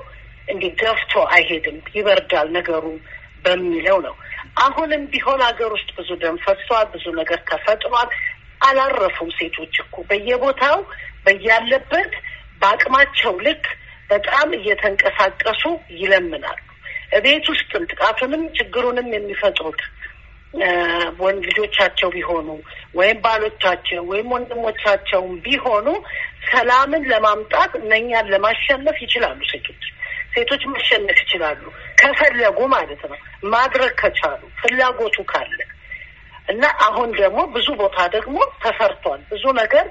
[0.49, 2.85] እንዲህ ገፍቶ አይሄድም፣ ይበርዳል ነገሩ
[3.45, 4.15] በሚለው ነው።
[4.65, 8.11] አሁንም ቢሆን ሀገር ውስጥ ብዙ ደም ፈሷል፣ ብዙ ነገር ተፈጥሯል።
[8.65, 10.79] አላረፉም። ሴቶች እኮ በየቦታው
[11.27, 12.13] በያለበት
[12.61, 13.65] በአቅማቸው ልክ
[14.11, 15.63] በጣም እየተንቀሳቀሱ
[15.99, 16.61] ይለምናሉ።
[17.25, 19.83] ቤት ውስጥም ጥቃቱንም ችግሩንም የሚፈጥሩት
[21.21, 22.49] ወንድ ልጆቻቸው ቢሆኑ
[22.95, 25.87] ወይም ባሎቻቸው ወይም ወንድሞቻቸውም ቢሆኑ
[26.51, 29.83] ሰላምን ለማምጣት እነኛን ለማሸነፍ ይችላሉ። ሴቶች
[30.35, 31.63] ሴቶች ማሸነፍ ይችላሉ
[32.01, 33.19] ከፈለጉ ማለት ነው።
[33.51, 35.59] ማድረግ ከቻሉ ፍላጎቱ ካለ
[36.49, 39.87] እና አሁን ደግሞ ብዙ ቦታ ደግሞ ተሰርቷል። ብዙ ነገር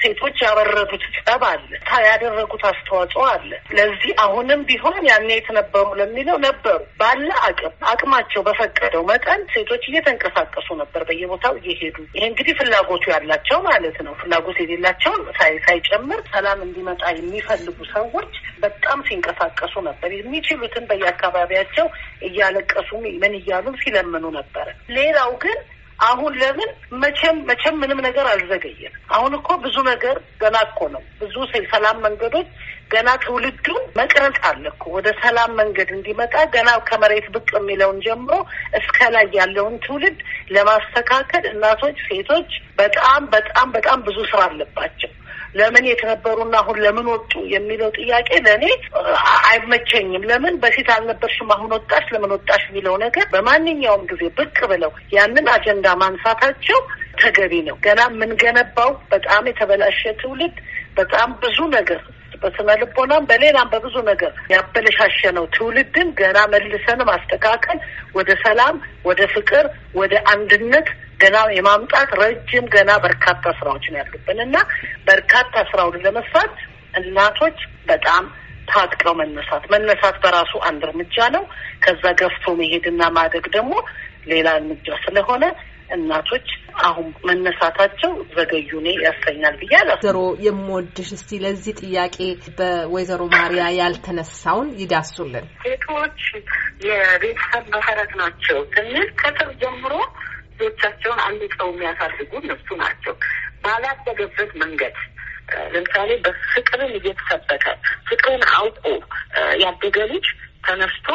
[0.00, 1.70] ሴቶች ያበረዱት ጸብ አለ፣
[2.08, 9.02] ያደረጉት አስተዋጽኦ አለ። ለዚህ አሁንም ቢሆን ያኔ የት ነበሩ ለሚለው ነበሩ። ባለ አቅም አቅማቸው በፈቀደው
[9.10, 15.24] መጠን ሴቶች እየተንቀሳቀሱ ነበር በየቦታው እየሄዱ። ይሄ እንግዲህ ፍላጎቱ ያላቸው ማለት ነው። ፍላጎት የሌላቸውን
[15.66, 21.88] ሳይጨምር ሰላም እንዲመጣ የሚፈልጉ ሰዎች በጣም ሲንቀሳቀሱ ነበር። የሚችሉትን በየአካባቢያቸው
[22.28, 24.66] እያለቀሱ ምን እያሉም ሲለምኑ ነበረ።
[24.96, 25.58] ሌላው ግን
[25.98, 26.70] አሁን ለምን
[27.02, 31.34] መቼም መቼም ምንም ነገር አልዘገየም። አሁን እኮ ብዙ ነገር ገና እኮ ነው። ብዙ
[31.72, 32.48] ሰላም መንገዶች
[32.92, 38.32] ገና ትውልዱን መቅረጽ አለ እኮ ወደ ሰላም መንገድ እንዲመጣ ገና ከመሬት ብቅ የሚለውን ጀምሮ
[38.78, 40.18] እስከ ላይ ያለውን ትውልድ
[40.50, 45.12] ለማስተካከል እናቶች፣ ሴቶች በጣም በጣም በጣም ብዙ ስራ አለባቸው።
[45.54, 48.64] ለምን የተነበሩና አሁን ለምን ወጡ የሚለው ጥያቄ ለእኔ
[49.48, 55.48] አይመቸኝም። ለምን በፊት አልነበርሽም አሁን ወጣሽ ለምን ወጣሽ የሚለው ነገር በማንኛውም ጊዜ ብቅ ብለው ያንን
[55.54, 56.80] አጀንዳ ማንሳታቸው
[57.20, 60.56] ተገቢ ነው። ገና የምንገነባው በጣም የተበላሸ ትውልድ
[60.96, 62.00] በጣም ብዙ ነገር
[62.42, 67.78] በስነ ልቦናም በሌላም በብዙ ነገር ያበለሻሸነው ትውልድን ገና መልሰን ማስተካከል
[68.14, 68.76] ወደ ሰላም፣
[69.08, 70.88] ወደ ፍቅር፣ ወደ አንድነት
[71.20, 74.56] ገና የማምጣት ረጅም ገና በርካታ ስራዎች ነው ያሉብን እና
[75.08, 76.52] በርካታ ስራውን ለመስራት
[76.94, 78.24] እናቶች በጣም
[78.68, 81.44] ታጥቀው መነሳት መነሳት በራሱ አንድ እርምጃ ነው።
[81.84, 83.74] ከዛ ገፍቶ መሄድና ማደግ ደግሞ
[84.30, 85.44] ሌላ እርምጃ ስለሆነ
[85.90, 86.46] እናቶች
[86.82, 92.16] አሁን መነሳታቸው ዘገዩ እኔ ያሰኛል ብዬ አላ ወይዘሮ የምወድሽ እስቲ ለዚህ ጥያቄ
[92.58, 96.20] በወይዘሮ ማሪያ ያልተነሳውን ይዳሱልን። ሴቶች
[96.88, 99.94] የቤተሰብ መሰረት ናቸው ስንል ከጥር ጀምሮ
[100.60, 103.14] ልጆቻቸውን አንጸው የሚያሳድጉ እነሱ ናቸው።
[103.64, 104.96] ባላደገበት መንገድ
[105.74, 107.64] ለምሳሌ በፍቅርን እየተሰበከ
[108.08, 108.84] ፍቅርን አውቆ
[109.62, 110.26] ያደገ ልጅ
[110.68, 111.08] ተነስቶ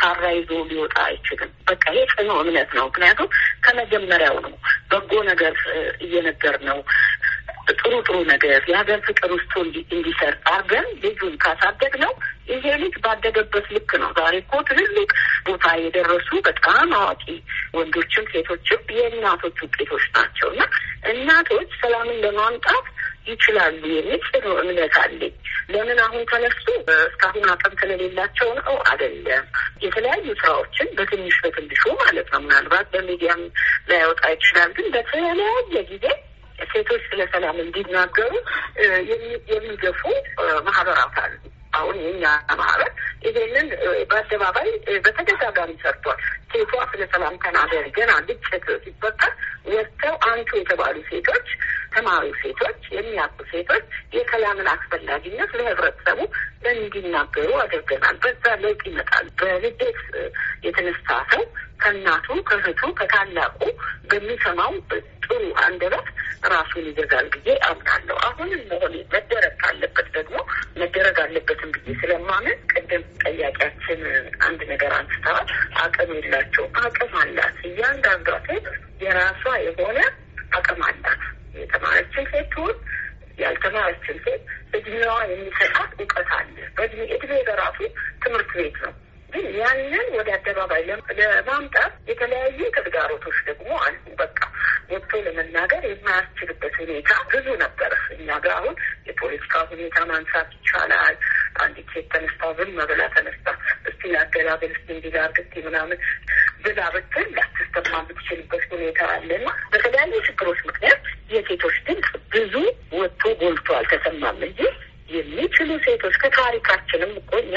[0.00, 3.28] ካራ ይዞ ሊወጣ አይችልም። በቃ ይሄ ጽኑ እምነት ነው። ምክንያቱም
[3.64, 4.54] ከመጀመሪያው ነው
[4.90, 5.54] በጎ ነገር
[6.04, 6.78] እየነገር ነው
[7.72, 9.52] ጥሩ ጥሩ ነገር የሀገር ፍቅር ውስጡ
[9.92, 12.12] እንዲሰርጥ አድርገን ልጁን ካሳደግ ነው
[12.50, 15.10] ይሄ ልጅ ባደገበት ልክ ነው። ዛሬ እኮ ትልልቅ
[15.46, 17.24] ቦታ የደረሱ በጣም አዋቂ
[17.76, 20.64] ወንዶችም ሴቶችም የእናቶች ውጤቶች ናቸው እና
[21.12, 22.86] እናቶች ሰላምን ለማምጣት
[23.28, 25.34] ይችላሉ የሚል ጽኑ እምነት አለኝ።
[25.68, 26.64] ለምን አሁን ተነሱ
[27.04, 29.44] እስካሁን አቅም ስለሌላቸው ነው አይደለም።
[29.84, 33.42] የተለያዩ ስራዎችን በትንሽ በትንሹ ማለት ነው ምናልባት በሚዲያም
[33.90, 35.50] ላያወጣ ይችላል። ግን በተለያየ
[35.92, 36.06] ጊዜ
[36.72, 38.32] ሴቶች ስለ ሰላም እንዲናገሩ
[39.50, 40.02] የሚገፉ
[40.66, 41.34] ማህበራት አሉ።
[41.76, 42.24] አሁን የኛ
[42.58, 42.90] ማህበር
[43.26, 43.68] ይሄንን
[44.10, 44.68] በአደባባይ
[45.04, 46.20] በተደጋጋሚ ሰርቷል።
[46.52, 49.32] ሴቷ ስለ ሰላም ተናገሪ ገና ግጭት ሲፈጠር
[49.68, 51.48] ወጥተው አንቱ የተባሉ ሴቶች፣
[51.94, 53.84] ተማሪ ሴቶች፣ የሚያውቁ ሴቶች
[54.16, 56.20] የሰላምን አስፈላጊነት ለህብረተሰቡ
[56.72, 60.00] እንዲናገሩ አድርገናል። በዛ ለውጥ ይመጣል። በልደት
[60.66, 61.42] የተነሳ ሰው
[61.82, 63.58] ከእናቱ ከእህቱ ከታላቁ
[64.10, 64.72] በሚሰማው
[65.24, 65.32] ጥሩ
[65.64, 66.06] አንደበት
[66.52, 70.36] ራሱን ይገዛል ብዬ አምናለሁ። አሁንም መሆን መደረግ ካለበት ደግሞ
[70.80, 74.00] መደረግ አለበትም ብዬ ስለማምን ቅድም ጠያቂያችን
[74.46, 75.48] አንድ ነገር አንስተዋል።
[75.84, 78.66] አቅም የላቸውም። አቅም አላት። እያንዳንዷ ሴት
[79.04, 79.98] የራሷ የሆነ
[80.52, 81.22] አቅም አላት።
[81.56, 82.76] የተማረችን ሴት ትሁን
[83.38, 84.42] ያልተማረችን ሴት
[84.76, 87.78] እድሜዋ የሚሰጣት እውቀት አለ። በእድሜ እድሜ በራሱ
[88.24, 88.92] ትምህርት ቤት ነው።
[89.32, 90.82] ግን ያንን ወደ አደባባይ
[91.20, 94.38] ለማምጣት የተለያዩ ተግዳሮቶች ደግሞ አሉ። በቃ
[94.90, 98.74] ወጥቶ ለመናገር የማያስችልበት ሁኔታ ብዙ ነበር። እኛ ጋር አሁን
[99.08, 101.16] የፖለቲካ ሁኔታ ማንሳት ይቻላል።
[101.64, 103.48] አንዲት ሴት ተነስታ ዝም ብላ ተነስታ
[103.88, 105.98] እስቲ ላገላገል እስቲ እንዲላርግ እስቲ ምናምን
[106.64, 111.02] ብላ ብትል ላትሰማ የምትችልበት ሁኔታ አለና በተለያዩ ችግሮች ምክንያት
[111.34, 112.54] የሴቶች ድምፅ ብዙ
[112.94, 114.60] ወጥቶ ጎልቶ አልተሰማም እንጂ
[115.64, 117.54] የሚችሉ ሴቶች ከታሪካችንም እኮ እኛ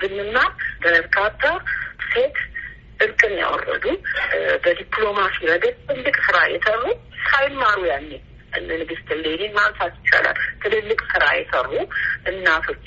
[0.00, 0.50] ብንማር
[0.84, 1.42] በርካታ
[2.08, 2.36] ሴት
[3.00, 3.84] እርቅን ያወረዱ
[4.64, 6.82] በዲፕሎማሲ ረገድ ትልቅ ስራ የሰሩ
[7.26, 8.10] ሳይማሩ ያኔ
[8.52, 11.70] እነ ንግስት እሌኒን ማንሳት ይቻላል። ትልልቅ ስራ የሰሩ
[12.30, 12.86] እናቶች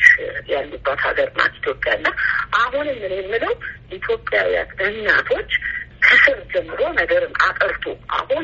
[0.52, 2.08] ያሉባት ሀገር ናት ኢትዮጵያ እና
[2.60, 3.54] አሁንም ምን የምለው
[3.97, 5.52] ኢትዮጵያውያን እናቶች
[6.06, 7.86] ከስር ጀምሮ ነገርን አጠርቶ
[8.17, 8.43] አሁን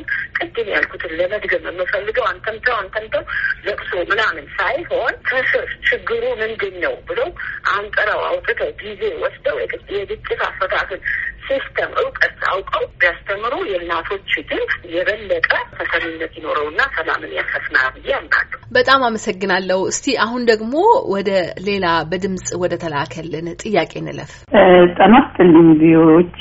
[0.64, 3.24] ቅድም ያልኩትን ለመድገም የምፈልገው አንተምተው አንተምተው
[3.66, 7.30] ለቅሶ ምናምን ሳይሆን ከስር ችግሩ ምንድን ነው ብለው
[7.74, 9.58] አንጥረው አውጥተው ጊዜ ወስደው
[9.96, 11.02] የግጭት አፈታትን
[11.48, 19.80] system እውቀት አውቀው ቢያስተምሩ የእናቶች ድምፅ የበለጠ ተሰሚነት ይኖረውና ሰላምን ያሰፍና ብዬ አምናለሁ። በጣም አመሰግናለሁ።
[19.92, 20.76] እስቲ አሁን ደግሞ
[21.14, 21.32] ወደ
[21.68, 24.32] ሌላ በድምፅ ወደ ተላከልን ጥያቄ እንለፍ።
[24.96, 26.40] ጤና ይስጥልኝ ቪኦኤዎች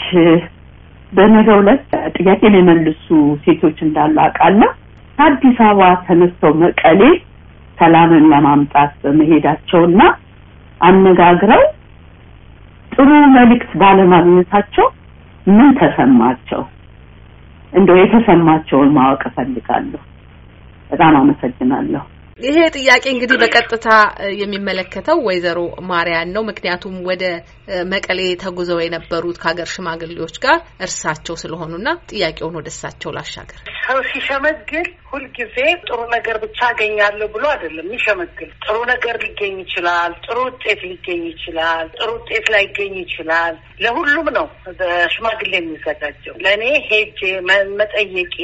[1.13, 1.83] በነገው ዕለት
[2.17, 3.07] ጥያቄን የመልሱ
[3.45, 4.71] ሴቶች እንዳሉ አውቃለሁ።
[5.19, 7.01] ከአዲስ አበባ ተነስተው መቀሌ
[7.79, 10.01] ሰላምን ለማምጣት በመሄዳቸውና
[10.81, 11.63] አነጋግረው
[12.93, 14.87] ጥሩ መልእክት ባለማግኘታቸው
[15.47, 16.63] ምን ተሰማቸው?
[17.73, 20.01] እንደው የተሰማቸውን ማወቅ እፈልጋለሁ።
[20.91, 22.03] በጣም አመሰግናለሁ።
[22.39, 23.89] ይሄ ጥያቄ እንግዲህ በቀጥታ
[24.41, 25.59] የሚመለከተው ወይዘሮ
[25.91, 27.25] ማርያን ነው። ምክንያቱም ወደ
[27.93, 35.57] መቀሌ ተጉዘው የነበሩት ከሀገር ሽማግሌዎች ጋር እርሳቸው ስለሆኑና ጥያቄውን ወደ እሳቸው ላሻገር። ሰው ሲሸመግል ሁልጊዜ
[35.83, 41.87] ጥሩ ነገር ብቻ አገኛለሁ ብሎ አይደለም የሚሸመግል። ጥሩ ነገር ሊገኝ ይችላል፣ ጥሩ ውጤት ሊገኝ ይችላል፣
[41.97, 44.47] ጥሩ ውጤት ላይገኝ ይችላል። ለሁሉም ነው
[44.81, 47.21] በሽማግሌ የሚዘጋጀው። ለእኔ ሄጄ
[47.81, 48.37] መጠየቄ፣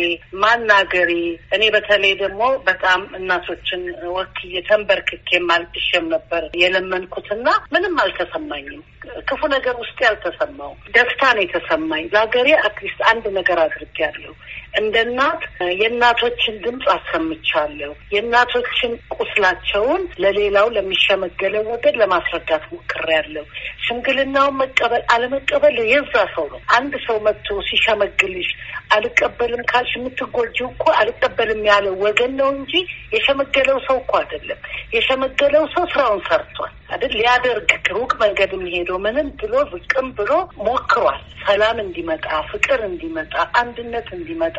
[0.43, 1.13] ማናገሬ
[1.57, 3.83] እኔ በተለይ ደግሞ በጣም እናቶችን
[4.17, 8.85] ወክዬ ተንበርክኬም አልቅሼም ነበር የለመንኩትና ምንም አልተሰማኝም።
[9.29, 14.33] ክፉ ነገር ውስጥ ያልተሰማው ደስታ ነው የተሰማኝ። ለሀገሬ at least አንድ ነገር አድርጌያለሁ።
[14.79, 15.43] እንደ እናት
[15.79, 23.45] የእናቶችን ድምፅ አሰምቻለሁ። የእናቶችን ቁስላቸውን ለሌላው ለሚሸመገለው ወገን ለማስረዳት ሞክሬያለሁ።
[23.85, 28.51] ሽምግልናውን መቀበል አለመቀበል የዛ ሰው ነው። አንድ ሰው መጥቶ ሲሸመግልሽ
[28.91, 32.75] አልቀበልም ካልሽ የምትጎጂው እኮ አልቀበልም ያለው ወገን ነው እንጂ
[33.15, 34.61] የሸመገለው ሰው እኮ አይደለም።
[34.97, 37.13] የሸመገለው ሰው ስራውን ሰርቷል አይደል?
[37.19, 40.31] ሊያደርግ ሩቅ መንገድ የሚሄደው ምንም ብሎ ዝቅም ብሎ
[40.67, 44.59] ሞክሯል። ሰላም እንዲመጣ፣ ፍቅር እንዲመጣ፣ አንድነት እንዲመጣ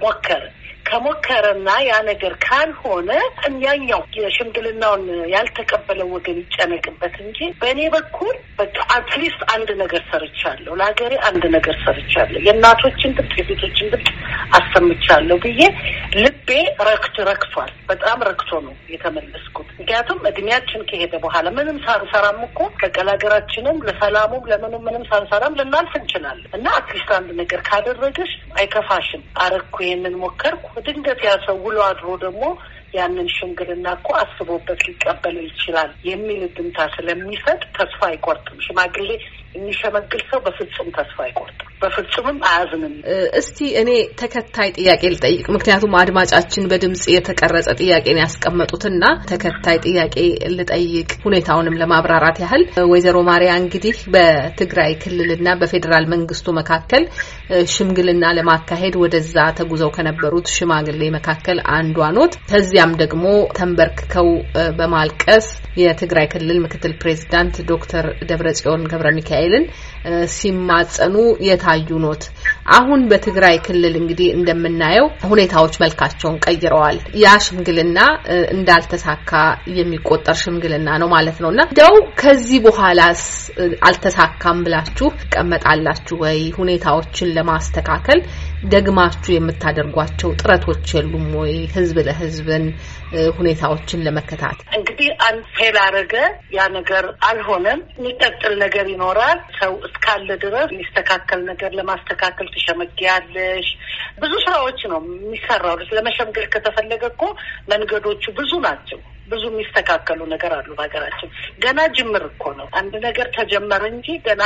[0.00, 0.42] ሞከረ።
[0.88, 3.10] ከሞከረና ያ ነገር ካልሆነ
[3.64, 8.34] ያኛው የሽምግልናውን ያልተቀበለው ወገን ይጨነቅበት እንጂ በእኔ በኩል
[8.96, 14.10] at least አንድ ነገር ሰርቻለሁ፣ ለሀገሬ አንድ ነገር ሰርቻለሁ፣ የእናቶችን ድምፅ የሴቶችን ድምፅ
[14.58, 15.62] አሰምቻለሁ ብዬ
[16.18, 16.50] ልቤ
[16.88, 23.78] ረክት ረክቷል። በጣም ረክቶ ነው የተመለስኩት። ምክንያቱም እድሜያችን ከሄደ በኋላ ምንም ሳንሰራም እኮ በቀል ሀገራችንም
[23.86, 30.14] ለሰላሙም ለምንም ምንም ሳንሰራም ልናልፍ እንችላለን እና at least አንድ ነገር ካደረግሽ አይከፋሽም። አረግኩ፣ ይሄንን
[30.22, 32.44] ሞከርኩ ድንገት ያ ሰው ውሎ አድሮ ደግሞ
[32.94, 39.08] ያንን ሽምግልና እኮ አስቦበት ሊቀበለው ይችላል የሚል ድምታ ስለሚሰጥ ተስፋ አይቆርጥም። ሽማግሌ
[39.54, 42.94] የሚሸመግል ሰው በፍጹም ተስፋ አይቆርጥም፣ በፍጹምም አያዝንም።
[43.40, 43.90] እስቲ እኔ
[44.20, 50.16] ተከታይ ጥያቄ ልጠይቅ። ምክንያቱም አድማጫችን በድምጽ የተቀረጸ ጥያቄን ያስቀመጡትና ተከታይ ጥያቄ
[50.56, 52.62] ልጠይቅ ሁኔታውንም ለማብራራት ያህል
[52.92, 57.04] ወይዘሮ ማሪያ እንግዲህ በትግራይ ክልልና በፌዴራል መንግስቱ መካከል
[57.74, 63.24] ሽምግልና ለማካሄድ ወደዛ ተጉዘው ከነበሩት ሽማግሌ መካከል አንዷ ኖት። ከዚያም ደግሞ
[63.58, 64.28] ተንበርክከው
[64.78, 65.46] በማልቀስ
[65.80, 69.08] የትግራይ ክልል ምክትል ፕሬዚዳንት ዶክተር ደብረጽዮን ገብረ
[69.46, 69.64] ሚካኤልን
[70.34, 71.14] ሲማጸኑ
[71.46, 72.22] የታዩ ኖት።
[72.76, 77.98] አሁን በትግራይ ክልል እንግዲህ እንደምናየው ሁኔታዎች መልካቸውን ቀይረዋል። ያ ሽምግልና
[78.54, 79.32] እንዳልተሳካ
[79.78, 83.22] የሚቆጠር ሽምግልና ነው ማለት ነው እና እንደው ከዚህ በኋላስ
[83.88, 86.40] አልተሳካም ብላችሁ ትቀመጣላችሁ ወይ?
[86.58, 88.20] ሁኔታዎችን ለማስተካከል
[88.72, 91.54] ደግማችሁ የምታደርጓቸው ጥረቶች የሉም ወይ?
[91.74, 92.64] ህዝብ ለህዝብን
[93.38, 96.14] ሁኔታዎችን ለመከታተል እንግዲህ አንድ ፌል አረገ፣
[96.56, 103.68] ያ ነገር አልሆነም፣ የሚቀጥል ነገር ይኖራል። ሰው እስካለ ድረስ የሚስተካከል ነገር ለማስተካከል ትሸመጊያለሽ።
[104.20, 107.22] ብዙ ስራዎች ነው የሚሰራው። ለመሸምገል ከተፈለገ እኮ
[107.68, 111.30] መንገዶቹ ብዙ ናቸው። ብዙ የሚስተካከሉ ነገር አሉ። በሀገራችን
[111.64, 114.44] ገና ጅምር እኮ ነው። አንድ ነገር ተጀመረ እንጂ ገና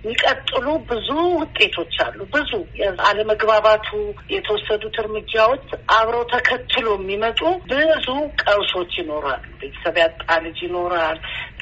[0.00, 2.52] የሚቀጥሉ ብዙ ውጤቶች አሉ። ብዙ
[3.08, 3.88] አለመግባባቱ፣
[4.34, 7.40] የተወሰዱት እርምጃዎች አብረው ተከትሎ የሚመጡ
[7.72, 8.08] ብዙ
[8.42, 11.18] ቀውሶች ይኖራሉ። ቤተሰብ ያጣ ልጅ ይኖራል።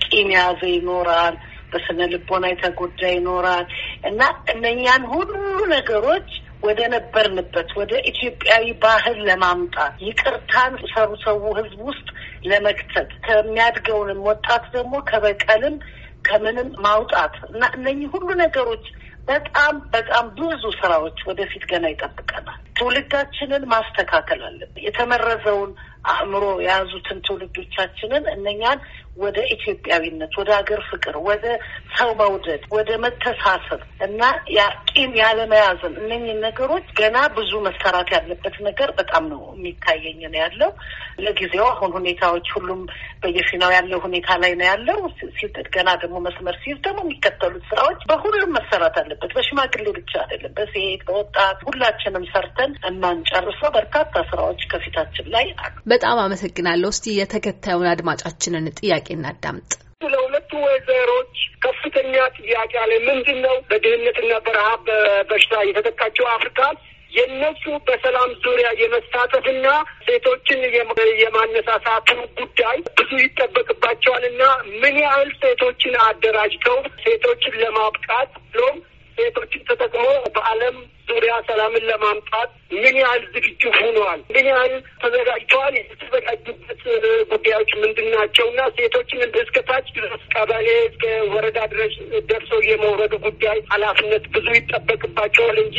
[0.06, 1.36] ቂም ያዘ ይኖራል።
[1.72, 3.64] በስነ ልቦና የተጎዳ ይኖራል
[4.06, 4.20] እና
[4.52, 5.32] እነኛን ሁሉ
[5.72, 6.28] ነገሮች
[6.62, 12.06] ወደ ነበርንበት ወደ ኢትዮጵያዊ ባህል ለማምጣት ይቅርታን ሰሩ ሰው ህዝብ ውስጥ
[12.44, 15.76] ለመክተት ከሚያድገውንም ወጣት ደግሞ ከበቀልም
[16.24, 18.86] ከምንም ማውጣት እና እነኚህ ሁሉ ነገሮች
[19.28, 25.70] በጣም በጣም ብዙ ስራዎች ወደፊት ገና ይጠብቀናል። ትውልዳችንን ማስተካከል አለብን። የተመረዘውን
[26.06, 28.80] አእምሮ የያዙትን ትውልዶቻችንን እነኛን
[29.18, 31.44] ወደ ኢትዮጵያዊነት፣ ወደ ሀገር ፍቅር፣ ወደ
[31.96, 34.22] ሰው መውደድ፣ ወደ መተሳሰብ እና
[34.90, 40.70] ቂም ያለመያዝን እነኝን ነገሮች ገና ብዙ መሰራት ያለበት ነገር በጣም ነው የሚታየኝ ነው ያለው።
[41.24, 42.80] ለጊዜው አሁን ሁኔታዎች ሁሉም
[43.22, 44.98] በየፊናው ያለው ሁኔታ ላይ ነው ያለው።
[45.76, 51.58] ገና ደግሞ መስመር ሲይዝ ደግሞ የሚከተሉት ስራዎች በሁሉም መሰራት አለበት። በሽማግሌ ብቻ አይደለም፣ በሴት በወጣት
[51.68, 59.70] ሁላችንም ሰርተን የማንጨርሰው በርካታ ስራዎች ከፊታችን ላይ አሉ። በጣም አመሰግናለሁ። እስቲ የተከታዩን አድማጫችንን ጥያቄ እናዳምጥ።
[60.06, 66.60] ለሁለቱ ወይዘሮች ከፍተኛ ጥያቄ አለ። ምንድን ነው በድህነትና በረሀብ በበሽታ የተጠቃቸው አፍሪካ
[67.12, 69.66] የነሱ በሰላም ዙሪያ የመሳተፍና
[70.06, 70.60] ሴቶችን
[71.22, 72.08] የማነሳሳቱ
[72.40, 74.42] ጉዳይ ብዙ ይጠበቅባቸዋል እና
[74.82, 78.76] ምን ያህል ሴቶችን አደራጅተው ሴቶችን ለማብቃት ብሎም
[79.18, 80.04] ሴቶችን ተጠቅሞ
[80.36, 80.76] በዓለም
[81.08, 84.20] ዙሪያ ሰላምን ለማምጣት ምን ያህል ዝግጁ ሆነዋል?
[84.34, 85.74] ምን ያህል ተዘጋጅተዋል?
[85.80, 86.80] የተዘጋጁበት
[87.32, 88.46] ጉዳዮች ምንድን ናቸው?
[88.52, 91.94] እና ሴቶችን እስከ ታች ድረስ ቀበሌ እስከ ወረዳ ድረስ
[92.30, 95.78] ደርሰው የመውረዱ ጉዳይ ኃላፊነት ብዙ ይጠበቅባቸዋል እንጂ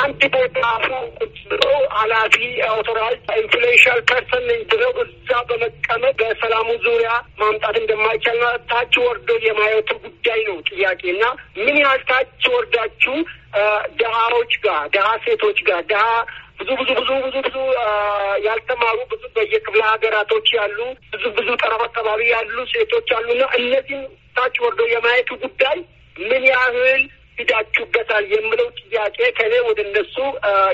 [0.00, 0.88] አንድ ቦታ አፉ
[1.20, 1.64] ቁጭ ብሎ
[1.98, 2.36] ኃላፊ
[2.70, 7.10] authorize influential person ብለው እዛ በመቀመጥ በሰላሙ ዙሪያ
[7.42, 11.24] ማምጣት እንደማይቻልና ታች ወርዶ የማየቱ ጉዳይ ነው ጥያቄ እና
[11.60, 13.16] ምን ያህል ታች ወርዳችሁ
[14.00, 16.04] ድሃዎች ጋር ድሃ ሴቶች ጋር ድሃ
[16.60, 17.56] ብዙ ብዙ ብዙ ብዙ ብዙ
[18.46, 20.78] ያልተማሩ ብዙ በየክፍለ ሀገራቶች ያሉ
[21.12, 24.02] ብዙ ብዙ ጠረፍ አካባቢ ያሉ ሴቶች አሉና እነዚህም
[24.36, 25.78] ታች ወርዶ የማየቱ ጉዳይ
[26.16, 27.02] ምን ያህል
[27.40, 30.14] ሂዳችሁበታል የምለው ጥያቄ ከኔ ወደ እነሱ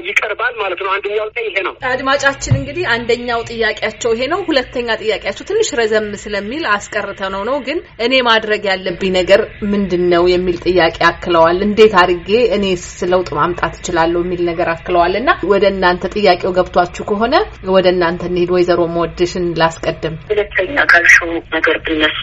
[0.07, 5.69] ይቀርባል ማለት ነው። አንደኛው ይሄ ነው። አድማጫችን እንግዲህ አንደኛው ጥያቄያቸው ይሄ ነው። ሁለተኛ ጥያቄያቸው ትንሽ
[5.81, 9.41] ረዘም ስለሚል አስቀርተ ነው ነው ግን እኔ ማድረግ ያለብኝ ነገር
[9.73, 15.31] ምንድን ነው የሚል ጥያቄ አክለዋል። እንዴት አድርጌ እኔስ ለውጥ ማምጣት እችላለሁ የሚል ነገር አክለዋል። እና
[15.53, 17.35] ወደ እናንተ ጥያቄው ገብቷችሁ ከሆነ
[17.77, 22.23] ወደ እናንተ እንሄድ። ወይዘሮ መወድሽን ላስቀድም። ሁለተኛ ካልሽው ነገር ብነሳ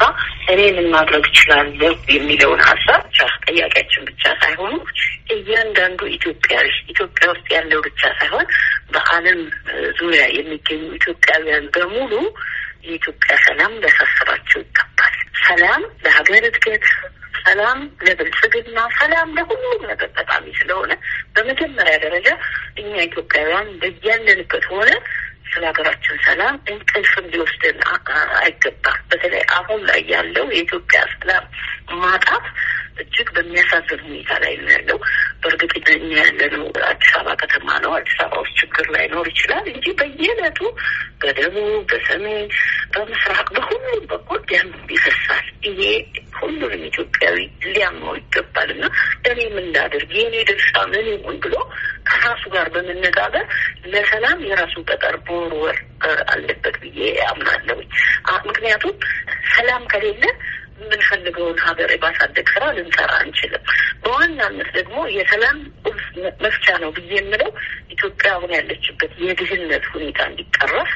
[0.54, 3.02] እኔ ምን ማድረግ እችላለሁ የሚለውን ሀሳብ
[3.48, 4.74] ጥያቄያችን ብቻ ሳይሆኑ
[5.36, 8.48] እያንዳንዱ ኢትዮጵያዊ ኢትዮጵያ ውስጥ ያለው ብቻ ሳይሆን
[8.94, 9.40] በዓለም
[10.00, 12.14] ዙሪያ የሚገኙ ኢትዮጵያውያን በሙሉ
[12.86, 15.16] የኢትዮጵያ ሰላም ሊያሳስባቸው ይገባል።
[15.48, 16.86] ሰላም ለሀገር እድገት፣
[17.46, 20.92] ሰላም ለብልጽግና፣ ሰላም ለሁሉም ነገር ጠቃሚ ስለሆነ
[21.36, 22.28] በመጀመሪያ ደረጃ
[22.78, 24.90] እኛ ኢትዮጵያውያን በያለንበት ሆነ
[25.54, 27.80] ስለ ሀገራችን ሰላም እንቅልፍም ሊወስደን
[28.40, 31.46] አይገባም። በተለይ አሁን ላይ ያለው የኢትዮጵያ ሰላም
[32.02, 32.46] ማጣት
[33.04, 34.98] እጅግ በሚያሳዝን ሁኔታ ላይ ነው ያለው።
[35.42, 40.60] በእርግጥ እኛ ያለነው አዲስ አበባ ከተማ ነው። አዲስ አበባ ውስጥ ችግር ላይኖር ይችላል እንጂ በየዕለቱ
[41.22, 42.46] በደቡብ፣ በሰሜን፣
[42.94, 45.82] በምስራቅ በሁሉም በኩል ደም ይፈሳል። ይሄ
[46.40, 47.38] ሁሉንም ኢትዮጵያዊ
[47.68, 48.86] ሊያምነው ይገባል እና
[49.30, 49.68] እኔ ምን
[50.14, 51.56] የእኔ ድርሻ ምን ይሁን ብሎ
[52.10, 53.46] ከራሱ ጋር በመነጋገር
[53.94, 55.78] ለሰላም የራሱ ጠጠር መወርወር
[56.34, 57.78] አለበት ብዬ አምናለሁ።
[58.48, 58.96] ምክንያቱም
[59.54, 60.24] ሰላም ከሌለ
[60.84, 63.64] የምንፈልገውን ሀገር የማሳደግ ስራ ልንሰራ አንችልም።
[64.04, 66.06] በዋናነት ደግሞ የሰላም ቁልፍ
[66.44, 67.52] መፍቻ ነው ብዬ የምለው
[67.94, 70.92] ኢትዮጵያ አሁን ያለችበት የድህነት ሁኔታ እንዲቀረፍ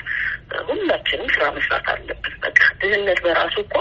[0.70, 3.76] ሁላችንም ስራ መስራት አለብን። በቃ ድህነት በራሱ እኮ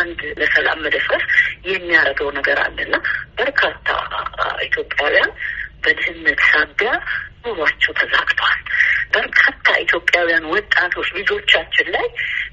[0.00, 1.24] አንድ ለሰላም መደፍረስ
[1.68, 2.94] የሚያደርገው ነገር አለና
[3.38, 3.88] በርካታ
[4.68, 5.32] ኢትዮጵያውያን
[5.84, 6.90] በድህነት ሳቢያ
[7.46, 8.60] ኑሯቸው ተዛግቷል።
[9.14, 12.06] በርካታ ኢትዮጵያውያን ወጣቶች ልጆቻችን ላይ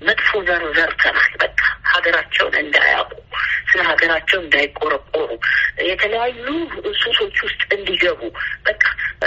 [0.08, 1.60] መጥፎ ዘር ዘርተናል። በቃ
[1.92, 3.14] ሀገራቸውን እንዳያውቁ፣
[3.72, 5.30] ስለ ሀገራቸው እንዳይቆረቆሩ፣
[5.90, 6.46] የተለያዩ
[7.02, 8.22] ሱሶች ውስጥ እንዲገቡ
[8.68, 8.84] በቃ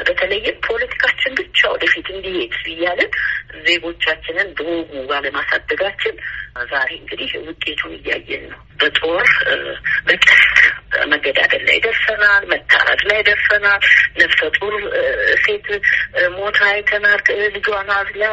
[0.06, 3.10] በተለይም ፖለቲካችን ብቻ ወደፊት እንዲሄድ እያለን
[3.66, 6.16] ዜጎቻችንን በወጉ ባለማሳደጋችን
[6.56, 9.28] ዛሬ እንግዲህ ውጤቱን እያየን ነው። በጦር
[10.06, 10.58] በቀስት
[11.12, 13.80] መገዳደል ላይ ደርሰናል። መታረድ ላይ ደርሰናል።
[14.18, 14.74] ነፍሰ ጡር
[15.44, 15.66] ሴት
[16.36, 17.20] ሞታ አይተናል።
[17.54, 18.24] ልጇን አዝላ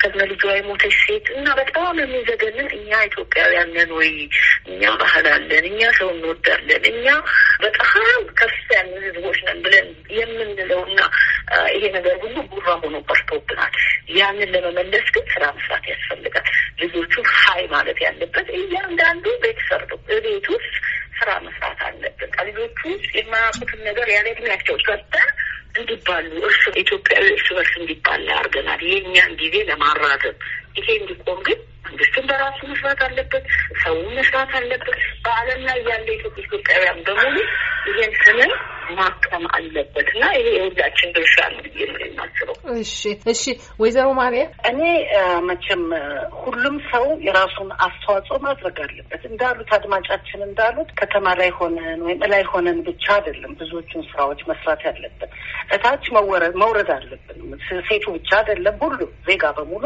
[0.00, 4.10] ከነ ልጇ የሞተች ሴት እና በጣም የሚዘገንን እኛ ኢትዮጵያውያን ነን ወይ?
[4.70, 7.06] እኛ ባህል አለን፣ እኛ ሰው እንወዳለን፣ እኛ
[7.64, 7.98] በጣም
[8.40, 11.00] ከፍ ያለ ህዝቦች ነን ብለን የምንለው እና
[11.74, 13.74] ይሄ ነገር ሁሉ ጉራ ሆኖ ቀርቶብናል።
[14.16, 16.46] ያንን ለመመለስ ግን ስራ መስራት ያስፈልጋል።
[16.82, 20.74] ልጆቹን ሀይ ማለት ያለበት እያንዳንዱ ቤተሰብ ነው። ቤት ውስጥ
[21.20, 22.16] ስራ መስራት አለብን።
[22.48, 22.80] ልጆቹ
[23.16, 25.28] የማያውቁትን ነገር ያለ እድሜያቸው ሰርተን
[25.74, 30.38] እንዲባሉ እርስ ኢትዮጵያዊ እርስ በርስ እንዲባላ አድርገናል። የእኛን ጊዜ ለማራዘም
[30.78, 33.44] ይሄ እንዲቆም ግን መንግስትን በራሱ መስራት አለበት።
[33.82, 37.36] ሰው መስራት አለበት። በዓለም ላይ ያለ ኢትዮጵያውያን በሙሉ
[37.90, 38.52] ይሄን ስምን
[38.96, 42.94] ማከም አለበት እና ይሄ የሁላችን ድርሻ ነው ብዬ ነው የማስበው። እሺ፣
[43.32, 43.42] እሺ።
[43.82, 44.80] ወይዘሮ ማርያም እኔ
[45.48, 45.82] መቼም
[46.42, 52.80] ሁሉም ሰው የራሱን አስተዋጽኦ ማድረግ አለበት። እንዳሉት አድማጫችን እንዳሉት ከተማ ላይ ሆነን ወይም እላይ ሆነን
[52.88, 55.32] ብቻ አይደለም ብዙዎቹን ስራዎች መስራት ያለብን፣
[55.74, 56.04] እታች
[56.58, 57.38] መውረድ አለብን።
[57.88, 59.84] ሴቱ ብቻ አይደለም፣ ሁሉ ዜጋ በሙሉ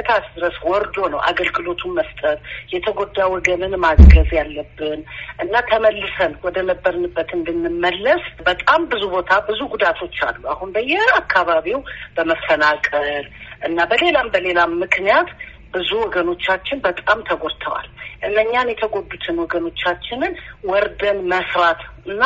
[0.00, 2.38] እታች ድረስ ወርዶ ነው አገልግሎቱን መስጠት
[2.72, 5.00] የተጎዳ ወገንን ማገዝ ያለብን
[5.42, 11.80] እና ተመልሰን ወደ ነበርንበት እንድንመለስ በጣም ብዙ ቦታ ብዙ ጉዳቶች አሉ። አሁን በየአካባቢው
[12.16, 13.26] በመፈናቀል
[13.66, 15.30] እና በሌላም በሌላም ምክንያት
[15.74, 17.88] ብዙ ወገኖቻችን በጣም ተጎድተዋል።
[18.22, 20.34] እነኛን የተጎዱትን ወገኖቻችንን
[20.70, 22.24] ወርደን መስራት እና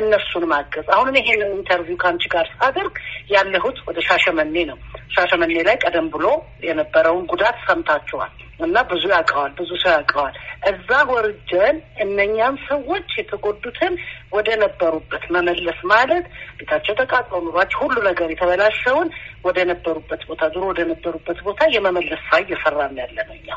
[0.00, 2.94] እነሱን ማገዝ። አሁን ይሄንን interview ከአንቺ ጋር ሳደርግ
[3.32, 4.78] ያለሁት ወደ ሻሸመኔ ነው።
[5.14, 6.26] ሻሸመኔ ላይ ቀደም ብሎ
[6.66, 10.34] የነበረውን ጉዳት ሰምታችኋል እና ብዙ ያውቀዋል፣ ብዙ ሰው ያውቀዋል።
[10.70, 13.94] እዛ ወርጀን እነኛን ሰዎች የተጎዱትን
[14.32, 16.24] ወደ ነበሩበት መመለስ ማለት
[16.58, 19.08] ቤታቸው ተቃጥሎ ኑሯቸው ሁሉ ነገር የተበላሸውን
[19.44, 23.50] ወደ ነበሩበት ቦታ ዞሮ ወደ ነበሩበት ቦታ የመመለስ ስራ እየሰራን ያለ ነው እኛ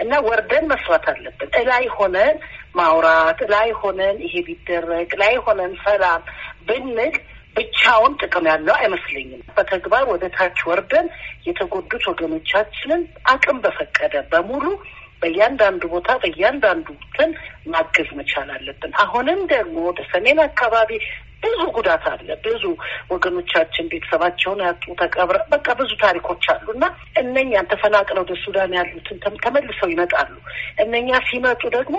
[0.00, 2.36] እና ወርደን መስራት አለብን። እላይ ሆነን
[2.74, 6.22] ማውራት፣ እላይ ሆነን ይሄ ቢደረግ፣ ላይ ሆነን ሰላም
[6.68, 7.14] ብንል
[7.56, 11.06] ብቻውን ጥቅም ያለው አይመስለኝም። በተግባር ወደ ታች ወርደን
[11.46, 14.64] የተጎዱት ወገኖቻችንን አቅም በፈቀደ በሙሉ
[15.22, 17.30] በእያንዳንዱ ቦታ በእያንዳንዱ እንትን
[17.66, 20.90] ማገዝ መቻል አለብን። አሁንም ደግሞ ወደ ሰሜን አካባቢ
[21.44, 22.64] ብዙ ጉዳት አለ። ብዙ
[23.14, 26.84] ወገኖቻችን ቤተሰባቸውን ያጡ ተቀብረ በቃ ብዙ ታሪኮች አሉ እና
[27.22, 30.32] እነኛን ተፈናቅለው ወደ ሱዳን ያሉትን ተመልሰው ይመጣሉ።
[30.84, 31.94] እነኛ ሲመጡ ደግሞ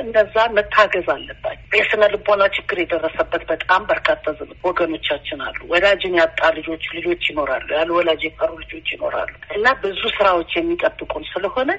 [0.00, 4.22] እነዛ መታገዝ አለባቸው። የስነ ልቦና ችግር የደረሰበት በጣም በርካታ
[4.66, 10.52] ወገኖቻችን አሉ። ወላጅን ያጣ ልጆች ልጆች ይኖራሉ። ያሉ ወላጅ የቀሩ ልጆች ይኖራሉ እና ብዙ ስራዎች
[10.58, 11.70] የሚጠብቁን ስለሆነ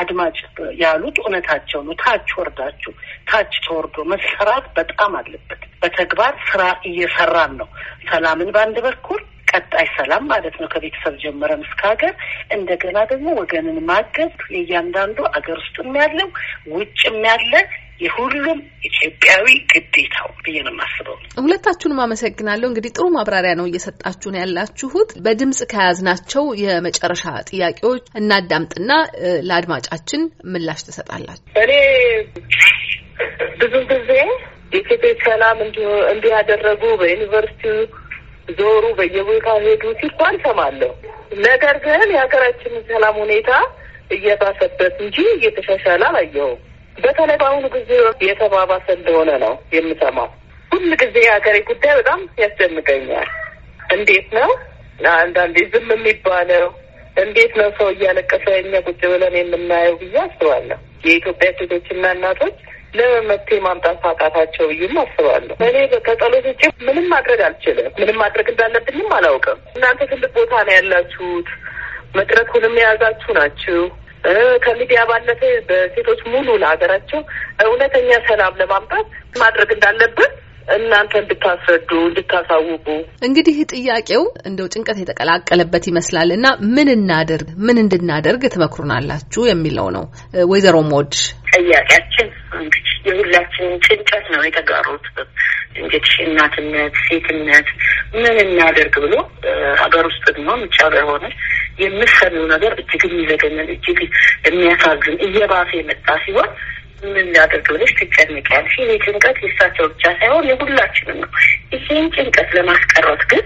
[0.00, 0.36] አድማጭ
[0.82, 2.92] ያሉት እውነታቸው ነው። ታች ወርዳችሁ
[3.30, 7.68] ታች ተወርዶ መሰራት በጣም አለበት። በተግባር ስራ እየሰራን ነው።
[8.10, 9.20] ሰላምን በአንድ በኩል
[9.52, 12.12] ቀጣይ ሰላም ማለት ነው ከቤተሰብ ጀምረን እስከ ሀገር፣
[12.50, 16.28] እንደገና ደግሞ ወገንን ማገዝ የእያንዳንዱ አገር ውስጥም ያለው
[16.74, 17.52] ውጭም ያለ
[18.02, 18.58] የሁሉም
[18.88, 26.46] ኢትዮጵያዊ ግዴታው ብዬ ነው የማስበው። ሁለታችሁንም አመሰግናለሁ። እንግዲህ ጥሩ ማብራሪያ ነው እየሰጣችሁን ያላችሁት። በድምጽ ከያዝናቸው
[26.62, 28.90] የመጨረሻ ጥያቄዎች እናዳምጥና
[29.48, 31.72] ለአድማጫችን ምላሽ ትሰጣላችሁ። እኔ
[33.62, 34.10] ብዙ ጊዜ
[34.72, 35.58] የሴቶች ሰላም
[36.12, 37.78] እንዲህ ያደረጉ በዩኒቨርሲቲው
[38.58, 40.90] ዞሩ፣ በየቦታው ሄዱ ሲባል ሰማለሁ።
[41.46, 43.50] ነገር ግን የሀገራችንን ሰላም ሁኔታ
[44.16, 46.58] እየባሰበት እንጂ እየተሻሻለ አላየሁም።
[46.96, 47.90] በተለይ በአሁኑ ጊዜ
[48.26, 50.28] የተባባሰ እንደሆነ ነው የምሰማው።
[50.72, 53.30] ሁል ጊዜ የሀገሬ ጉዳይ በጣም ያስደንቀኛል።
[53.94, 54.50] እንዴት ነው
[55.16, 56.66] አንዳንዴ ዝም የሚባለው?
[57.22, 62.58] እንዴት ነው ሰው እያለቀሰ እኛ ቁጭ ብለን የምናየው ብዬ አስባለሁ። የኢትዮጵያ ሴቶችና እናቶች
[62.94, 65.76] ለምን መፍትሄ ማምጣት አቃታቸው ብዬም አስባለሁ። እኔ
[66.06, 71.48] ከጸሎት ውጭ ምንም ማድረግ አልችልም። ምንም ማድረግ እንዳለብኝም አላውቅም። እናንተ ትልቅ ቦታ ነው ያላችሁት፣
[72.16, 73.80] መድረኩንም የያዛችሁ ናችሁ።
[74.64, 77.20] ከሚዲያ ባለፈ በሴቶች ሙሉ ለሀገራቸው
[77.64, 79.06] እውነተኛ ሰላም ለማምጣት
[79.40, 80.30] ማድረግ እንዳለብን
[80.74, 82.86] እናንተ እንድታስረዱ እንድታሳውቁ።
[83.26, 90.04] እንግዲህ ጥያቄው እንደው ጭንቀት የተቀላቀለበት ይመስላል እና ምን እናደርግ ምን እንድናደርግ ትመክሩናላችሁ የሚለው ነው።
[90.52, 91.22] ወይዘሮ ሞድሽ
[91.52, 95.06] ጥያቄያችን እንግዲህ የሁላችንን ጭንቀት ነው የተጋሩት።
[95.76, 97.68] እንግዲህ እናትነት፣ ሴትነት
[98.14, 99.14] ምን እናደርግ ብሎ
[99.82, 101.24] ሀገር ውስጥ ነው ውጭ ሀገር ሆነ
[101.82, 104.00] የምሰሚው ነገር እጅግ የሚዘገነን እጅግ
[104.46, 106.50] የሚያሳዝን እየባሰ የመጣ ሲሆን
[107.06, 111.30] ምን ላደርግ ብለሽ ትጨንቂያለሽ። ይሄ ጭንቀት የእሳቸው ብቻ ሳይሆን የሁላችንም ነው።
[111.74, 113.44] ይሄን ጭንቀት ለማስቀረት ግን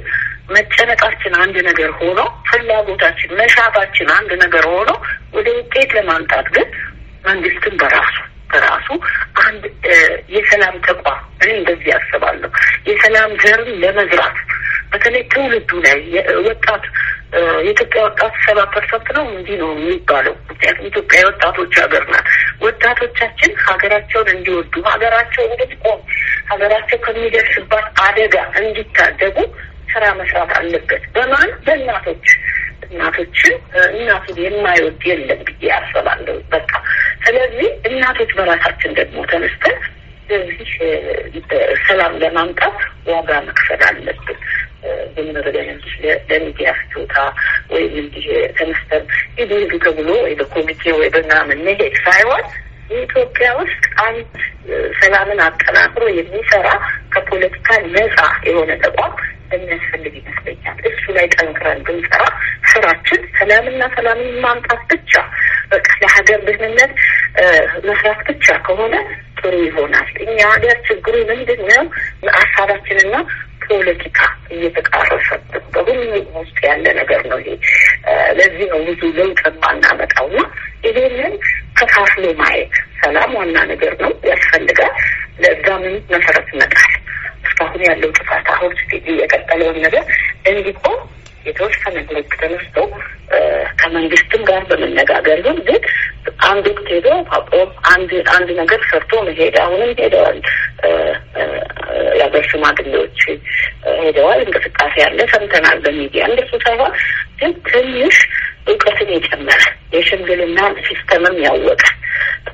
[0.51, 4.91] መጨነቃችን አንድ ነገር ሆኖ ፍላጎታችን መሻታችን አንድ ነገር ሆኖ
[5.35, 6.69] ወደ ውጤት ለማምጣት ግን
[7.27, 8.17] መንግስትን በራሱ
[8.51, 8.89] በራሱ
[9.45, 9.63] አንድ
[10.35, 12.51] የሰላም ተቋም እኔ እንደዚህ ያስባለሁ።
[12.89, 14.37] የሰላም ዘርን ለመዝራት
[14.93, 15.99] በተለይ ትውልዱ ላይ
[16.49, 16.85] ወጣት
[17.65, 22.27] የኢትዮጵያ ወጣት ሰባ percent ነው እንዲህ ነው የሚባለው። ምክንያቱም ኢትዮጵያ የወጣቶች ሀገር ናት።
[22.61, 26.01] ወጣቶቻችን ሀገራቸውን እንዲወዱ፣ ሀገራቸው እንድትቆም፣
[26.51, 29.37] ሀገራቸው ከሚደርስባት አደጋ እንዲታደጉ
[29.97, 32.27] ስራ መስራት አለበት። በማን በእናቶች
[32.87, 33.55] እናቶችን
[33.93, 36.73] እናቱን የማይወድ የለም ብዬ አስባለሁ። በቃ
[37.27, 39.77] ስለዚህ እናቶች በራሳችን ደግሞ ተነስተን
[40.29, 40.71] በዚህ
[41.87, 42.77] ሰላም ለማምጣት
[43.09, 44.39] ዋጋ መክፈል አለብን።
[45.15, 45.69] ዝም ብለን
[46.31, 47.15] ለሚዲያ ፍጆታ
[47.73, 48.27] ወይም እንዲህ
[48.59, 49.05] ተነስተን
[49.39, 49.53] ሂዱ
[49.85, 52.45] ተብሎ ወይ በኮሚቴ ወይ በምናምን መሄድ ሳይሆን
[52.91, 54.27] የኢትዮጵያ ውስጥ አንድ
[55.01, 56.69] ሰላምን አጠናክሮ የሚሰራ
[57.15, 58.19] ከፖለቲካ ነጻ
[58.49, 59.15] የሆነ ተቋም
[59.53, 62.23] የሚያስፈልግ ይመስለኛል። እሱ ላይ ጠንክረን ብንሰራ
[62.71, 65.13] ስራችን ሰላምና ሰላምን ማምጣት ብቻ
[65.71, 66.93] በቃ ለሀገር ደህንነት
[67.87, 68.95] መስራት ብቻ ከሆነ
[69.39, 71.83] ጥሩ ይሆናል። እኛ ሀገር ችግሩ ምንድን ነው?
[72.37, 73.15] ሀሳባችንና
[73.65, 74.19] ፖለቲካ
[74.55, 77.57] እየተቃረሰብን በሁሉም ውስጥ ያለ ነገር ነው ይሄ።
[78.39, 80.41] ለዚህ ነው ብዙ ለውጥ የማናመጣው እና
[80.87, 81.35] ይሄንን
[81.79, 84.95] ከፋፍሎ ማየት ሰላም ዋና ነገር ነው፣ ያስፈልጋል።
[85.43, 85.83] ለዛም
[86.13, 86.93] መሰረት መጣል
[87.57, 88.73] እስካሁን ያለው ጥፋት አሁን
[89.21, 90.03] የቀጠለውን ነገር
[90.51, 90.99] እንዲቆም
[91.47, 92.77] የተወሰነ ግሩፕ ተነስቶ
[93.81, 95.81] ከመንግስትም ጋር በመነጋገር ግን ግን
[96.47, 100.39] አንድ ወቅት ሄዶ አቆም አንድ አንድ ነገር ሰርቶ መሄድ አሁንም ሄደዋል።
[102.19, 103.21] የሀገር ሽማግሌዎች
[104.01, 106.93] ሄደዋል። እንቅስቃሴ ያለ ሰምተናል በሚዲያ እንደሱ ሳይሆን
[107.39, 108.17] ግን ትንሽ
[108.67, 109.63] እውቀትን የጨመረ
[109.95, 111.83] የሽምግልና system ም ያወቀ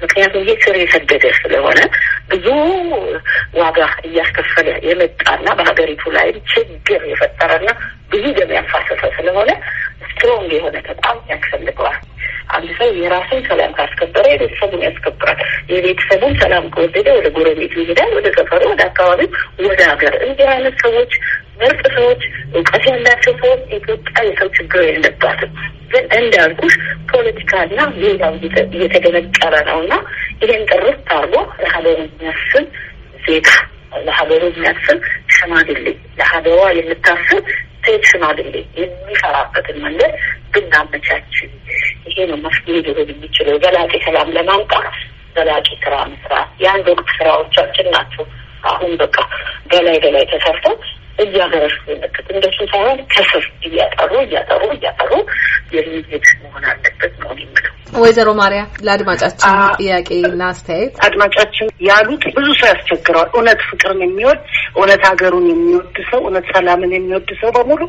[0.03, 1.81] ምክንያቱም ይህ ስር የሰደደ ስለሆነ
[2.31, 2.47] ብዙ
[3.59, 7.69] ዋጋ እያስከፈለ የመጣና በሀገሪቱ ላይም ችግር የፈጠረና
[8.13, 9.51] ብዙ ደም ያፋሰሰ ስለሆነ
[10.07, 12.01] strong የሆነ ተቋም ያስፈልገዋል።
[12.53, 15.39] አንድ ሰው የራሱን ሰላም ካስከበረ የቤተሰቡን ያስከብራል።
[15.73, 19.31] የቤተሰቡን ሰላም ከወደደ ወደ ጎረቤቱ ይሄዳል፣ ወደ ሰፈሩ፣ ወደ አካባቢው፣
[19.67, 21.13] ወደ ሀገር። እንዲህ አይነት ሰዎች
[21.63, 22.23] ምርጥ ሰዎች፣
[22.55, 25.53] እውቀት ያላቸው ሰዎች ኢትዮጵያ የሰው ችግር የለባትም።
[25.93, 26.75] ግን እንዳልኩሽ
[27.11, 28.35] ፖለቲካና ሌላው
[28.75, 29.95] እየተገነቀረ ነው እና
[30.43, 32.67] ይሄን ጥርት አድርጎ ለሀገር የሚያስብ
[33.27, 33.49] ዜጋ
[34.07, 34.99] ለሀገሩ የሚያስብ
[35.35, 35.85] ሽማግሌ፣
[36.19, 37.43] ለሀገሯ የምታስብ
[37.85, 38.49] ሴት ሽማግሌ
[38.81, 40.13] የሚሰራበትን መንገድ
[40.55, 41.35] ብናመቻች
[42.07, 44.87] ይሄ ነው መፍትሄ ሊሆን የሚችለው ዘላቂ ሰላም ለማምጣት
[45.37, 48.25] ዘላቂ ስራ መስራት የአንድ ወቅት ስራዎቻችን ናቸው።
[48.71, 49.17] አሁን በቃ
[49.71, 50.75] በላይ በላይ ተሰርተው
[51.19, 55.13] እያገረሹ የመጡት እንደሱ ሳይሆን ከስር እያጠሩ እያጠሩ እያጠሩ
[55.77, 59.41] የሚሄድ መሆን አለበት ነው የምለው። ወይዘሮ ማርያ ለአድማጫችን
[59.79, 64.41] ጥያቄና አስተያየት አድማጫችን ያሉት ብዙ ሰው ያስቸግረዋል። እውነት ፍቅርን የሚወድ
[64.77, 67.83] እውነት ሀገሩን የሚወድ ሰው እውነት ሰላምን የሚወድ ሰው በሙሉ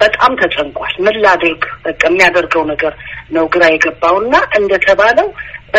[0.00, 2.94] በጣም ተጨንቋል። ምን ላድርግ በቃ የሚያደርገው ነገር
[3.30, 5.28] ነው ግራ የገባውና እንደተባለው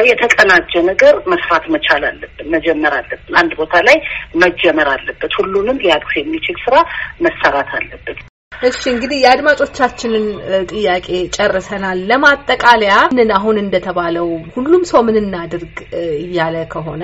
[0.07, 3.97] የተቀናጀ ነገር መስራት መቻል አለብን፣ መጀመር አለብን። አንድ ቦታ ላይ
[4.43, 6.76] መጀመር አለበት። ሁሉንም ሊያቅፍ የሚችል ስራ
[7.22, 8.20] መሰራት አለበት።
[8.61, 10.23] እሺ እንግዲህ የአድማጮቻችንን
[10.71, 15.75] ጥያቄ ጨርሰናል። ለማጠቃለያ ምን አሁን እንደተባለው ሁሉም ሰው ምን እናድርግ
[16.21, 17.03] እያለ ከሆነ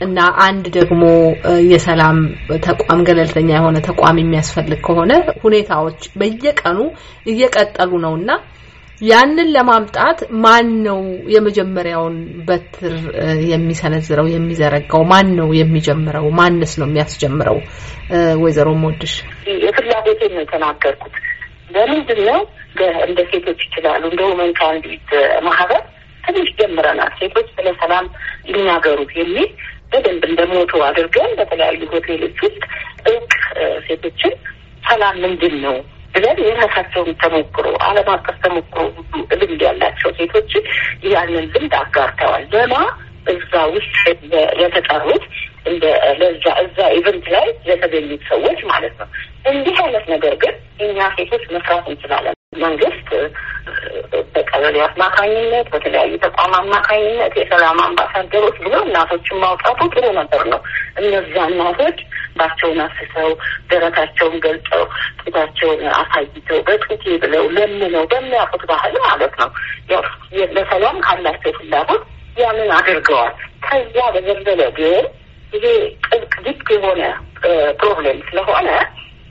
[0.00, 1.02] እና አንድ ደግሞ
[1.72, 2.18] የሰላም
[2.66, 5.12] ተቋም ገለልተኛ የሆነ ተቋም የሚያስፈልግ ከሆነ
[5.44, 6.78] ሁኔታዎች በየቀኑ
[7.26, 8.30] እየቀጠሉ ነው እና
[9.02, 10.98] ያንን ለማምጣት ማን ነው
[11.34, 12.16] የመጀመሪያውን
[12.48, 12.94] በትር
[13.52, 15.02] የሚሰነዝረው የሚዘረጋው?
[15.12, 16.26] ማን ነው የሚጀምረው?
[16.40, 17.58] ማንስ ነው የሚያስጀምረው?
[18.42, 19.14] ወይዘሮ ሞድሽ
[19.64, 21.16] የፍላጎቴን ነው የተናገርኩት።
[21.74, 22.40] በምንድን ነው
[23.06, 25.10] እንደ ሴቶች ይችላሉ እንደ ውመን ካንዲት
[25.46, 25.82] ማህበር
[26.24, 28.06] ትንሽ ጀምረናል። ሴቶች ስለ ሰላም
[28.50, 29.48] ይናገሩ የሚል
[29.92, 32.62] በደንብ እንደ ሞቶ አድርገን በተለያዩ ሆቴሎች ውስጥ
[33.10, 33.32] እውቅ
[33.86, 34.34] ሴቶችን
[34.82, 35.76] ሰላም ምንድን ነው
[36.14, 40.52] ብለን የራሳቸውን ተሞክሮ ዓለም አቀፍ ተሞክሮ ሁሉ ልምድ ያላቸው ሴቶች
[41.06, 42.74] ያንን ልምድ አጋርተዋል። ለማ
[43.32, 43.94] እዛ ውስጥ
[44.62, 45.24] የተጠሩት
[45.66, 45.84] እንደ
[46.20, 49.08] ለዛ እዛ event ላይ የተገኙት ሰዎች ማለት ነው።
[49.50, 50.54] እንዲህ አይነት ነገር ግን
[50.86, 53.08] እኛ ሴቶች መስራት እንችላለን። መንግስት
[54.32, 60.60] በቀበሌ አማካኝነት በተለያዩ ተቋም አማካኝነት የሰላም አምባሳደሮች ብሎ እናቶችን ማውጣቱ ጥሩ ነገር ነው።
[61.00, 61.98] እነዛ እናቶች
[62.36, 63.30] ባቸውን አስሰው
[63.70, 64.82] ደረታቸውን ገልጠው
[65.20, 69.50] ጡታቸውን አሳይተው በጡቴ ብለው ለምነው በሚያውቁት ባህል ማለት ነው
[69.92, 70.02] ያው
[70.56, 72.04] ለሰላም ካላቸው ፍላጎት
[72.36, 73.34] ያንን አድርገዋል።
[73.66, 75.04] ከዛ በዘለለ ግን
[75.52, 75.64] ይሄ
[76.06, 77.02] ጥልቅ deep የሆነ
[77.80, 78.68] problem ስለሆነ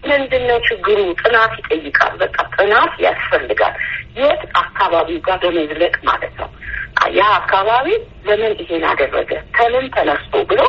[0.03, 0.99] ምንድን ነው ችግሩ?
[1.21, 3.75] ጥናት ይጠይቃል። በቃ ጥናት ያስፈልጋል።
[4.17, 6.49] የት አካባቢው ጋር በመዝለቅ ማለት ነው።
[7.11, 7.87] ያ አካባቢ
[8.27, 10.61] ለምን ይሄን አደረገ ከምን ተነስቶ ብሎ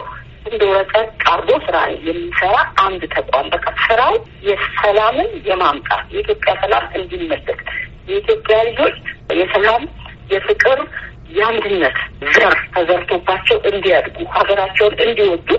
[0.49, 1.76] እንደ ወረቀት አርጎ ስራ
[2.07, 2.55] የሚሰራ
[2.85, 4.14] አንድ ተቋም በቃ ስራው
[4.49, 7.61] የሰላምን የማምጣት የኢትዮጵያ ሰላም እንዲመለክ
[8.09, 8.97] የኢትዮጵያ ልጆች
[9.41, 9.83] የሰላም
[10.33, 10.80] የፍቅር
[11.37, 11.99] የአንድነት
[12.33, 15.51] ዘር ተዘርቶባቸው እንዲያድጉ ሀገራቸውን እንዲወዱ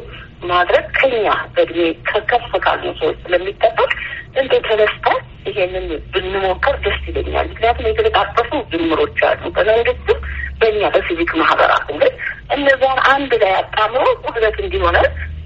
[0.50, 1.80] ማድረግ ከኛ በእድሜ
[2.10, 3.90] ከከፍ ካሉ ሰዎች ስለሚጠበቅ
[4.36, 10.20] እንደ ተነስተን ይሄንን ብንሞከር ደስ ይለኛል። ምክንያቱም የተለጣጠፉ ጅምሮች አሉ በመንግስትም
[10.62, 12.14] በእኛ በሲቪክ ማህበራትም ግን
[12.56, 14.98] እነዛን አንድ ላይ አጣምሮ ጉልበት እንዲሆነ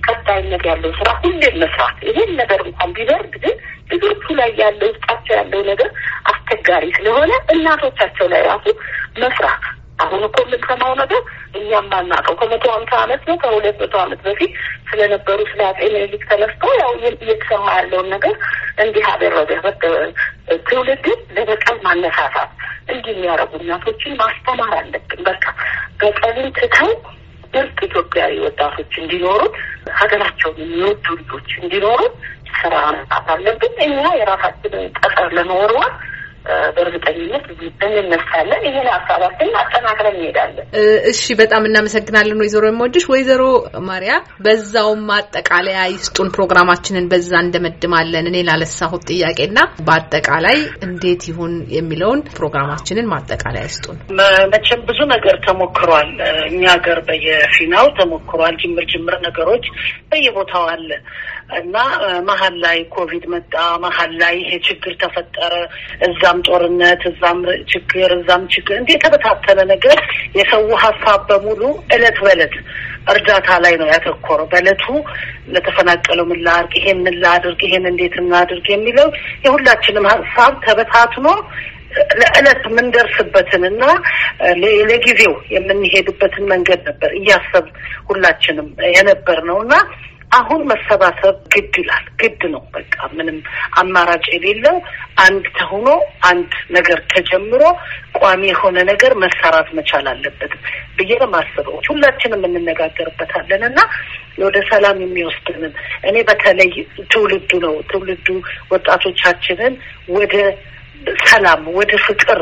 [0.07, 3.55] ቀጣይነት ያለው ስራ ሁሌም መስራት ይህን ነገር እንኳን ቢበርድ ግን
[3.91, 5.89] ልጆቹ ላይ ያለው ውስጣቸው ያለው ነገር
[6.31, 8.65] አስቸጋሪ ስለሆነ እናቶቻቸው ላይ ራሱ
[9.19, 9.63] መስራት
[9.99, 11.21] አሁን እኮ የምንሰማው ነገር
[11.59, 14.51] እኛም ማናውቀው ከመቶ ሀምሳ አመት ነው ከሁለት መቶ አመት በፊት
[14.89, 18.35] ስለነበሩ ስለ አጼ ምኒልክ ተነስተው ያው እየተሰማ ያለውን ነገር
[18.83, 19.51] እንዲህ አደረገ።
[20.67, 22.51] ትውልድን ለበቀል ማነሳሳት
[22.89, 25.45] እንዲህ የሚያደርጉ እናቶችን ማስተማር አለብን። በቃ
[26.01, 26.91] በቀልን ትተው
[27.53, 29.41] ምርጥ ኢትዮጵያዊ ወጣቶች እንዲኖሩ
[29.99, 32.01] ሀገራቸውን የሚወዱ ልጆች እንዲኖሩ
[32.57, 35.91] ስራ መስራት አለብን። እኛ የራሳችንን ጠጠር ለመወርወር
[36.75, 37.45] በእርግጠኝነት
[37.99, 40.67] እንነሳለን። ይህን ሀሳባችን አጠናክረን እንሄዳለን።
[41.11, 43.43] እሺ፣ በጣም እናመሰግናለን ወይዘሮ የምወድሽ። ወይዘሮ
[43.87, 44.13] ማርያ
[44.45, 53.63] በዛውም ማጠቃለያ ይስጡን። ፕሮግራማችንን በዛ እንደመድማለን። እኔ ላለሳሁት ጥያቄና በአጠቃላይ እንዴት ይሁን የሚለውን ፕሮግራማችንን ማጠቃለያ
[53.69, 53.99] ይስጡን።
[54.53, 56.11] መቼም ብዙ ነገር ተሞክሯል።
[56.49, 59.65] እኛ ሀገር በየፊናው ተሞክሯል። ጅምር ጅምር ነገሮች
[60.11, 60.89] በየቦታው አለ
[61.57, 61.75] እና
[62.27, 65.53] መሀል ላይ ኮቪድ መጣ። መሀል ላይ ይሄ ችግር ተፈጠረ።
[66.37, 67.39] እዛም ጦርነት፣ እዛም
[67.71, 69.97] ችግር፣ እዛም ችግር እንዲህ የተበታተነ ነገር
[70.37, 71.61] የሰው ሀሳብ በሙሉ
[71.95, 72.53] እለት በእለት
[73.11, 74.85] እርዳታ ላይ ነው ያተኮረው። በእለቱ
[75.53, 79.07] ለተፈናቀለው ምን ላድርግ፣ ይሄን ምን ላድርግ፣ ይሄን እንዴት እናድርግ የሚለው
[79.45, 81.27] የሁላችንም ሀሳብ ተበታትኖ
[82.19, 83.83] ለእለት የምንደርስበትን እና
[84.89, 87.65] ለጊዜው የምንሄድበትን መንገድ ነበር እያሰብ
[88.09, 89.73] ሁላችንም የነበር ነው እና
[90.31, 93.37] አሁን መሰባሰብ ግድ ይላል። ግድ ነው። በቃ ምንም
[93.81, 94.75] አማራጭ የሌለው
[95.23, 95.87] አንድ ተሆኖ
[96.29, 97.61] አንድ ነገር ተጀምሮ
[98.19, 100.53] ቋሚ የሆነ ነገር መሰራት መቻል አለበት
[100.97, 103.79] ብዬ ነው የማስበው። ሁላችንም እንነጋገርበታለን እና
[104.43, 105.73] ወደ ሰላም የሚወስድንን
[106.09, 106.71] እኔ በተለይ
[107.11, 108.27] ትውልዱ ነው ትውልዱ
[108.71, 109.75] ወጣቶቻችንን
[110.17, 110.35] ወደ
[111.27, 112.39] ሰላም፣ ወደ ፍቅር፣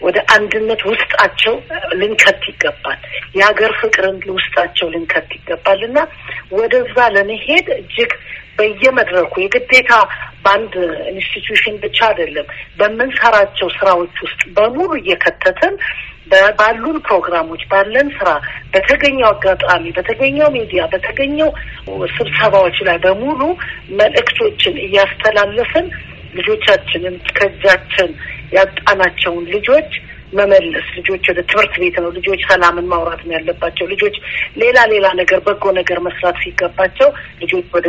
[0.00, 1.54] ወደ አንድነት ውስጣቸው
[2.00, 2.98] ልንከት ይገባል።
[3.36, 5.98] የሀገር ፍቅርን ውስጣቸው ልንከት ይገባል እና
[6.56, 8.12] ወደዛ ለመሄድ እጅግ
[8.58, 9.92] በየመድረኩ የግዴታ
[10.44, 10.74] በአንድ
[11.12, 12.46] institution ብቻ አይደለም፣
[12.78, 15.74] በምንሰራቸው ስራዎች ውስጥ በሙሉ እየከተትን
[16.58, 18.28] ባሉን ፕሮግራሞች ባለን ስራ
[18.72, 21.50] በተገኘው አጋጣሚ በተገኘው ሚዲያ በተገኘው
[22.16, 23.40] ስብሰባዎች ላይ በሙሉ
[24.00, 25.86] መልእክቶችን እያስተላለፍን
[26.38, 28.10] ልጆቻችንን ከእጃችን
[28.52, 29.90] ያጣናቸውን ልጆች
[30.38, 34.16] መመለስ ልጆች ወደ ትምህርት ቤት ነው ልጆች ሰላምን ማውራት ነው ያለባቸው። ልጆች
[34.56, 37.08] ሌላ ሌላ ነገር በጎ ነገር መስራት ሲገባቸው
[37.42, 37.86] ልጆች ወደ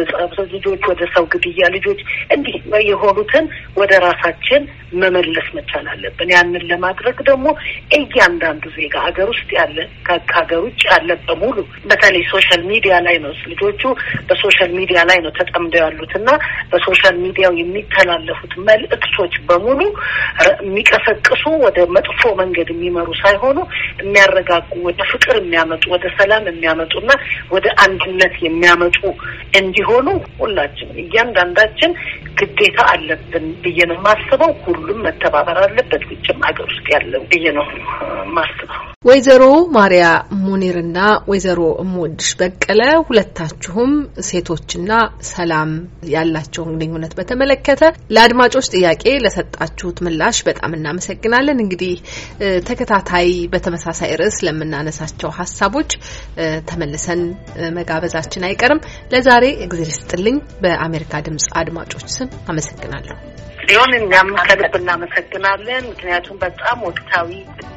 [0.54, 2.00] ልጆች ወደ ሰው ግድያ፣ ልጆች
[2.36, 2.56] እንዲህ
[2.90, 3.46] የሆኑትን
[3.78, 4.62] ወደ ራሳችን
[4.98, 7.48] መመለስ መቻል አለብን። ያንን ለማድረግ ደግሞ
[7.98, 9.78] እያንዳንዱ ዜጋ ሀገር ውስጥ ያለ
[10.28, 11.58] ከሀገር ውጭ ያለ በሙሉ
[11.90, 13.82] በተለይ social media ላይ ነው ልጆቹ
[14.30, 16.30] በ social media ላይ ነው ተጠምደው ያሉት እና
[16.72, 19.82] በ social media ው የሚተላለፉት መልእክቶች በሙሉ
[20.64, 23.58] የሚቀሰቅሱ ወደ መጥፎ መንገድ የሚመሩ ሳይሆኑ
[24.02, 27.10] የሚያረጋጉ ወደ ፍቅር የሚያመጡ ወደ ሰላም የሚያመጡና
[27.52, 29.00] ወደ አንድነት የሚያመጡ
[29.60, 30.08] እንዲሆኑ
[30.40, 31.92] ሁላችን እያንዳንዳችን
[32.40, 37.66] ግዴታ አለብን ብዬ ነው የማስበው። ሁሉም መተባበር አለበት፣ ውጭም ሀገር ውስጥ ያለው ብዬ ነው
[38.24, 39.44] የማስበው። ወይዘሮ
[39.76, 40.06] ማሪያ
[40.44, 43.92] ሙኒርና ወይዘሮ እምወድሽ በቀለ ሁለታችሁም
[44.28, 44.92] ሴቶችና
[45.30, 45.72] ሰላም
[46.14, 47.82] ያላቸውን ግንኙነት በተመለከተ
[48.16, 51.94] ለአድማጮች ጥያቄ ለሰጣችሁት ምላሽ በጣም እናመሰግናለን። እንግዲህ
[52.68, 55.92] ተከታታይ በተመሳሳይ ርዕስ ለምናነሳቸው ሀሳቦች
[56.70, 57.22] ተመልሰን
[57.78, 63.18] መጋበዛችን አይቀርም። ለዛሬ እግዜር ይስጥልኝ። በአሜሪካ ድምጽ አድማጮች ስም አመሰግናለሁ።
[63.64, 67.30] ሲሆን እኛም ከልብ እናመሰግናለን። ምክንያቱም በጣም ወቅታዊ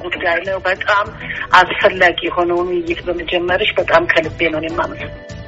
[0.05, 1.07] ጉዳይ ነው። በጣም
[1.61, 5.40] አስፈላጊ የሆነውን ውይይት በመጀመርሽ በጣም ከልቤ ነው የማመሰግነው።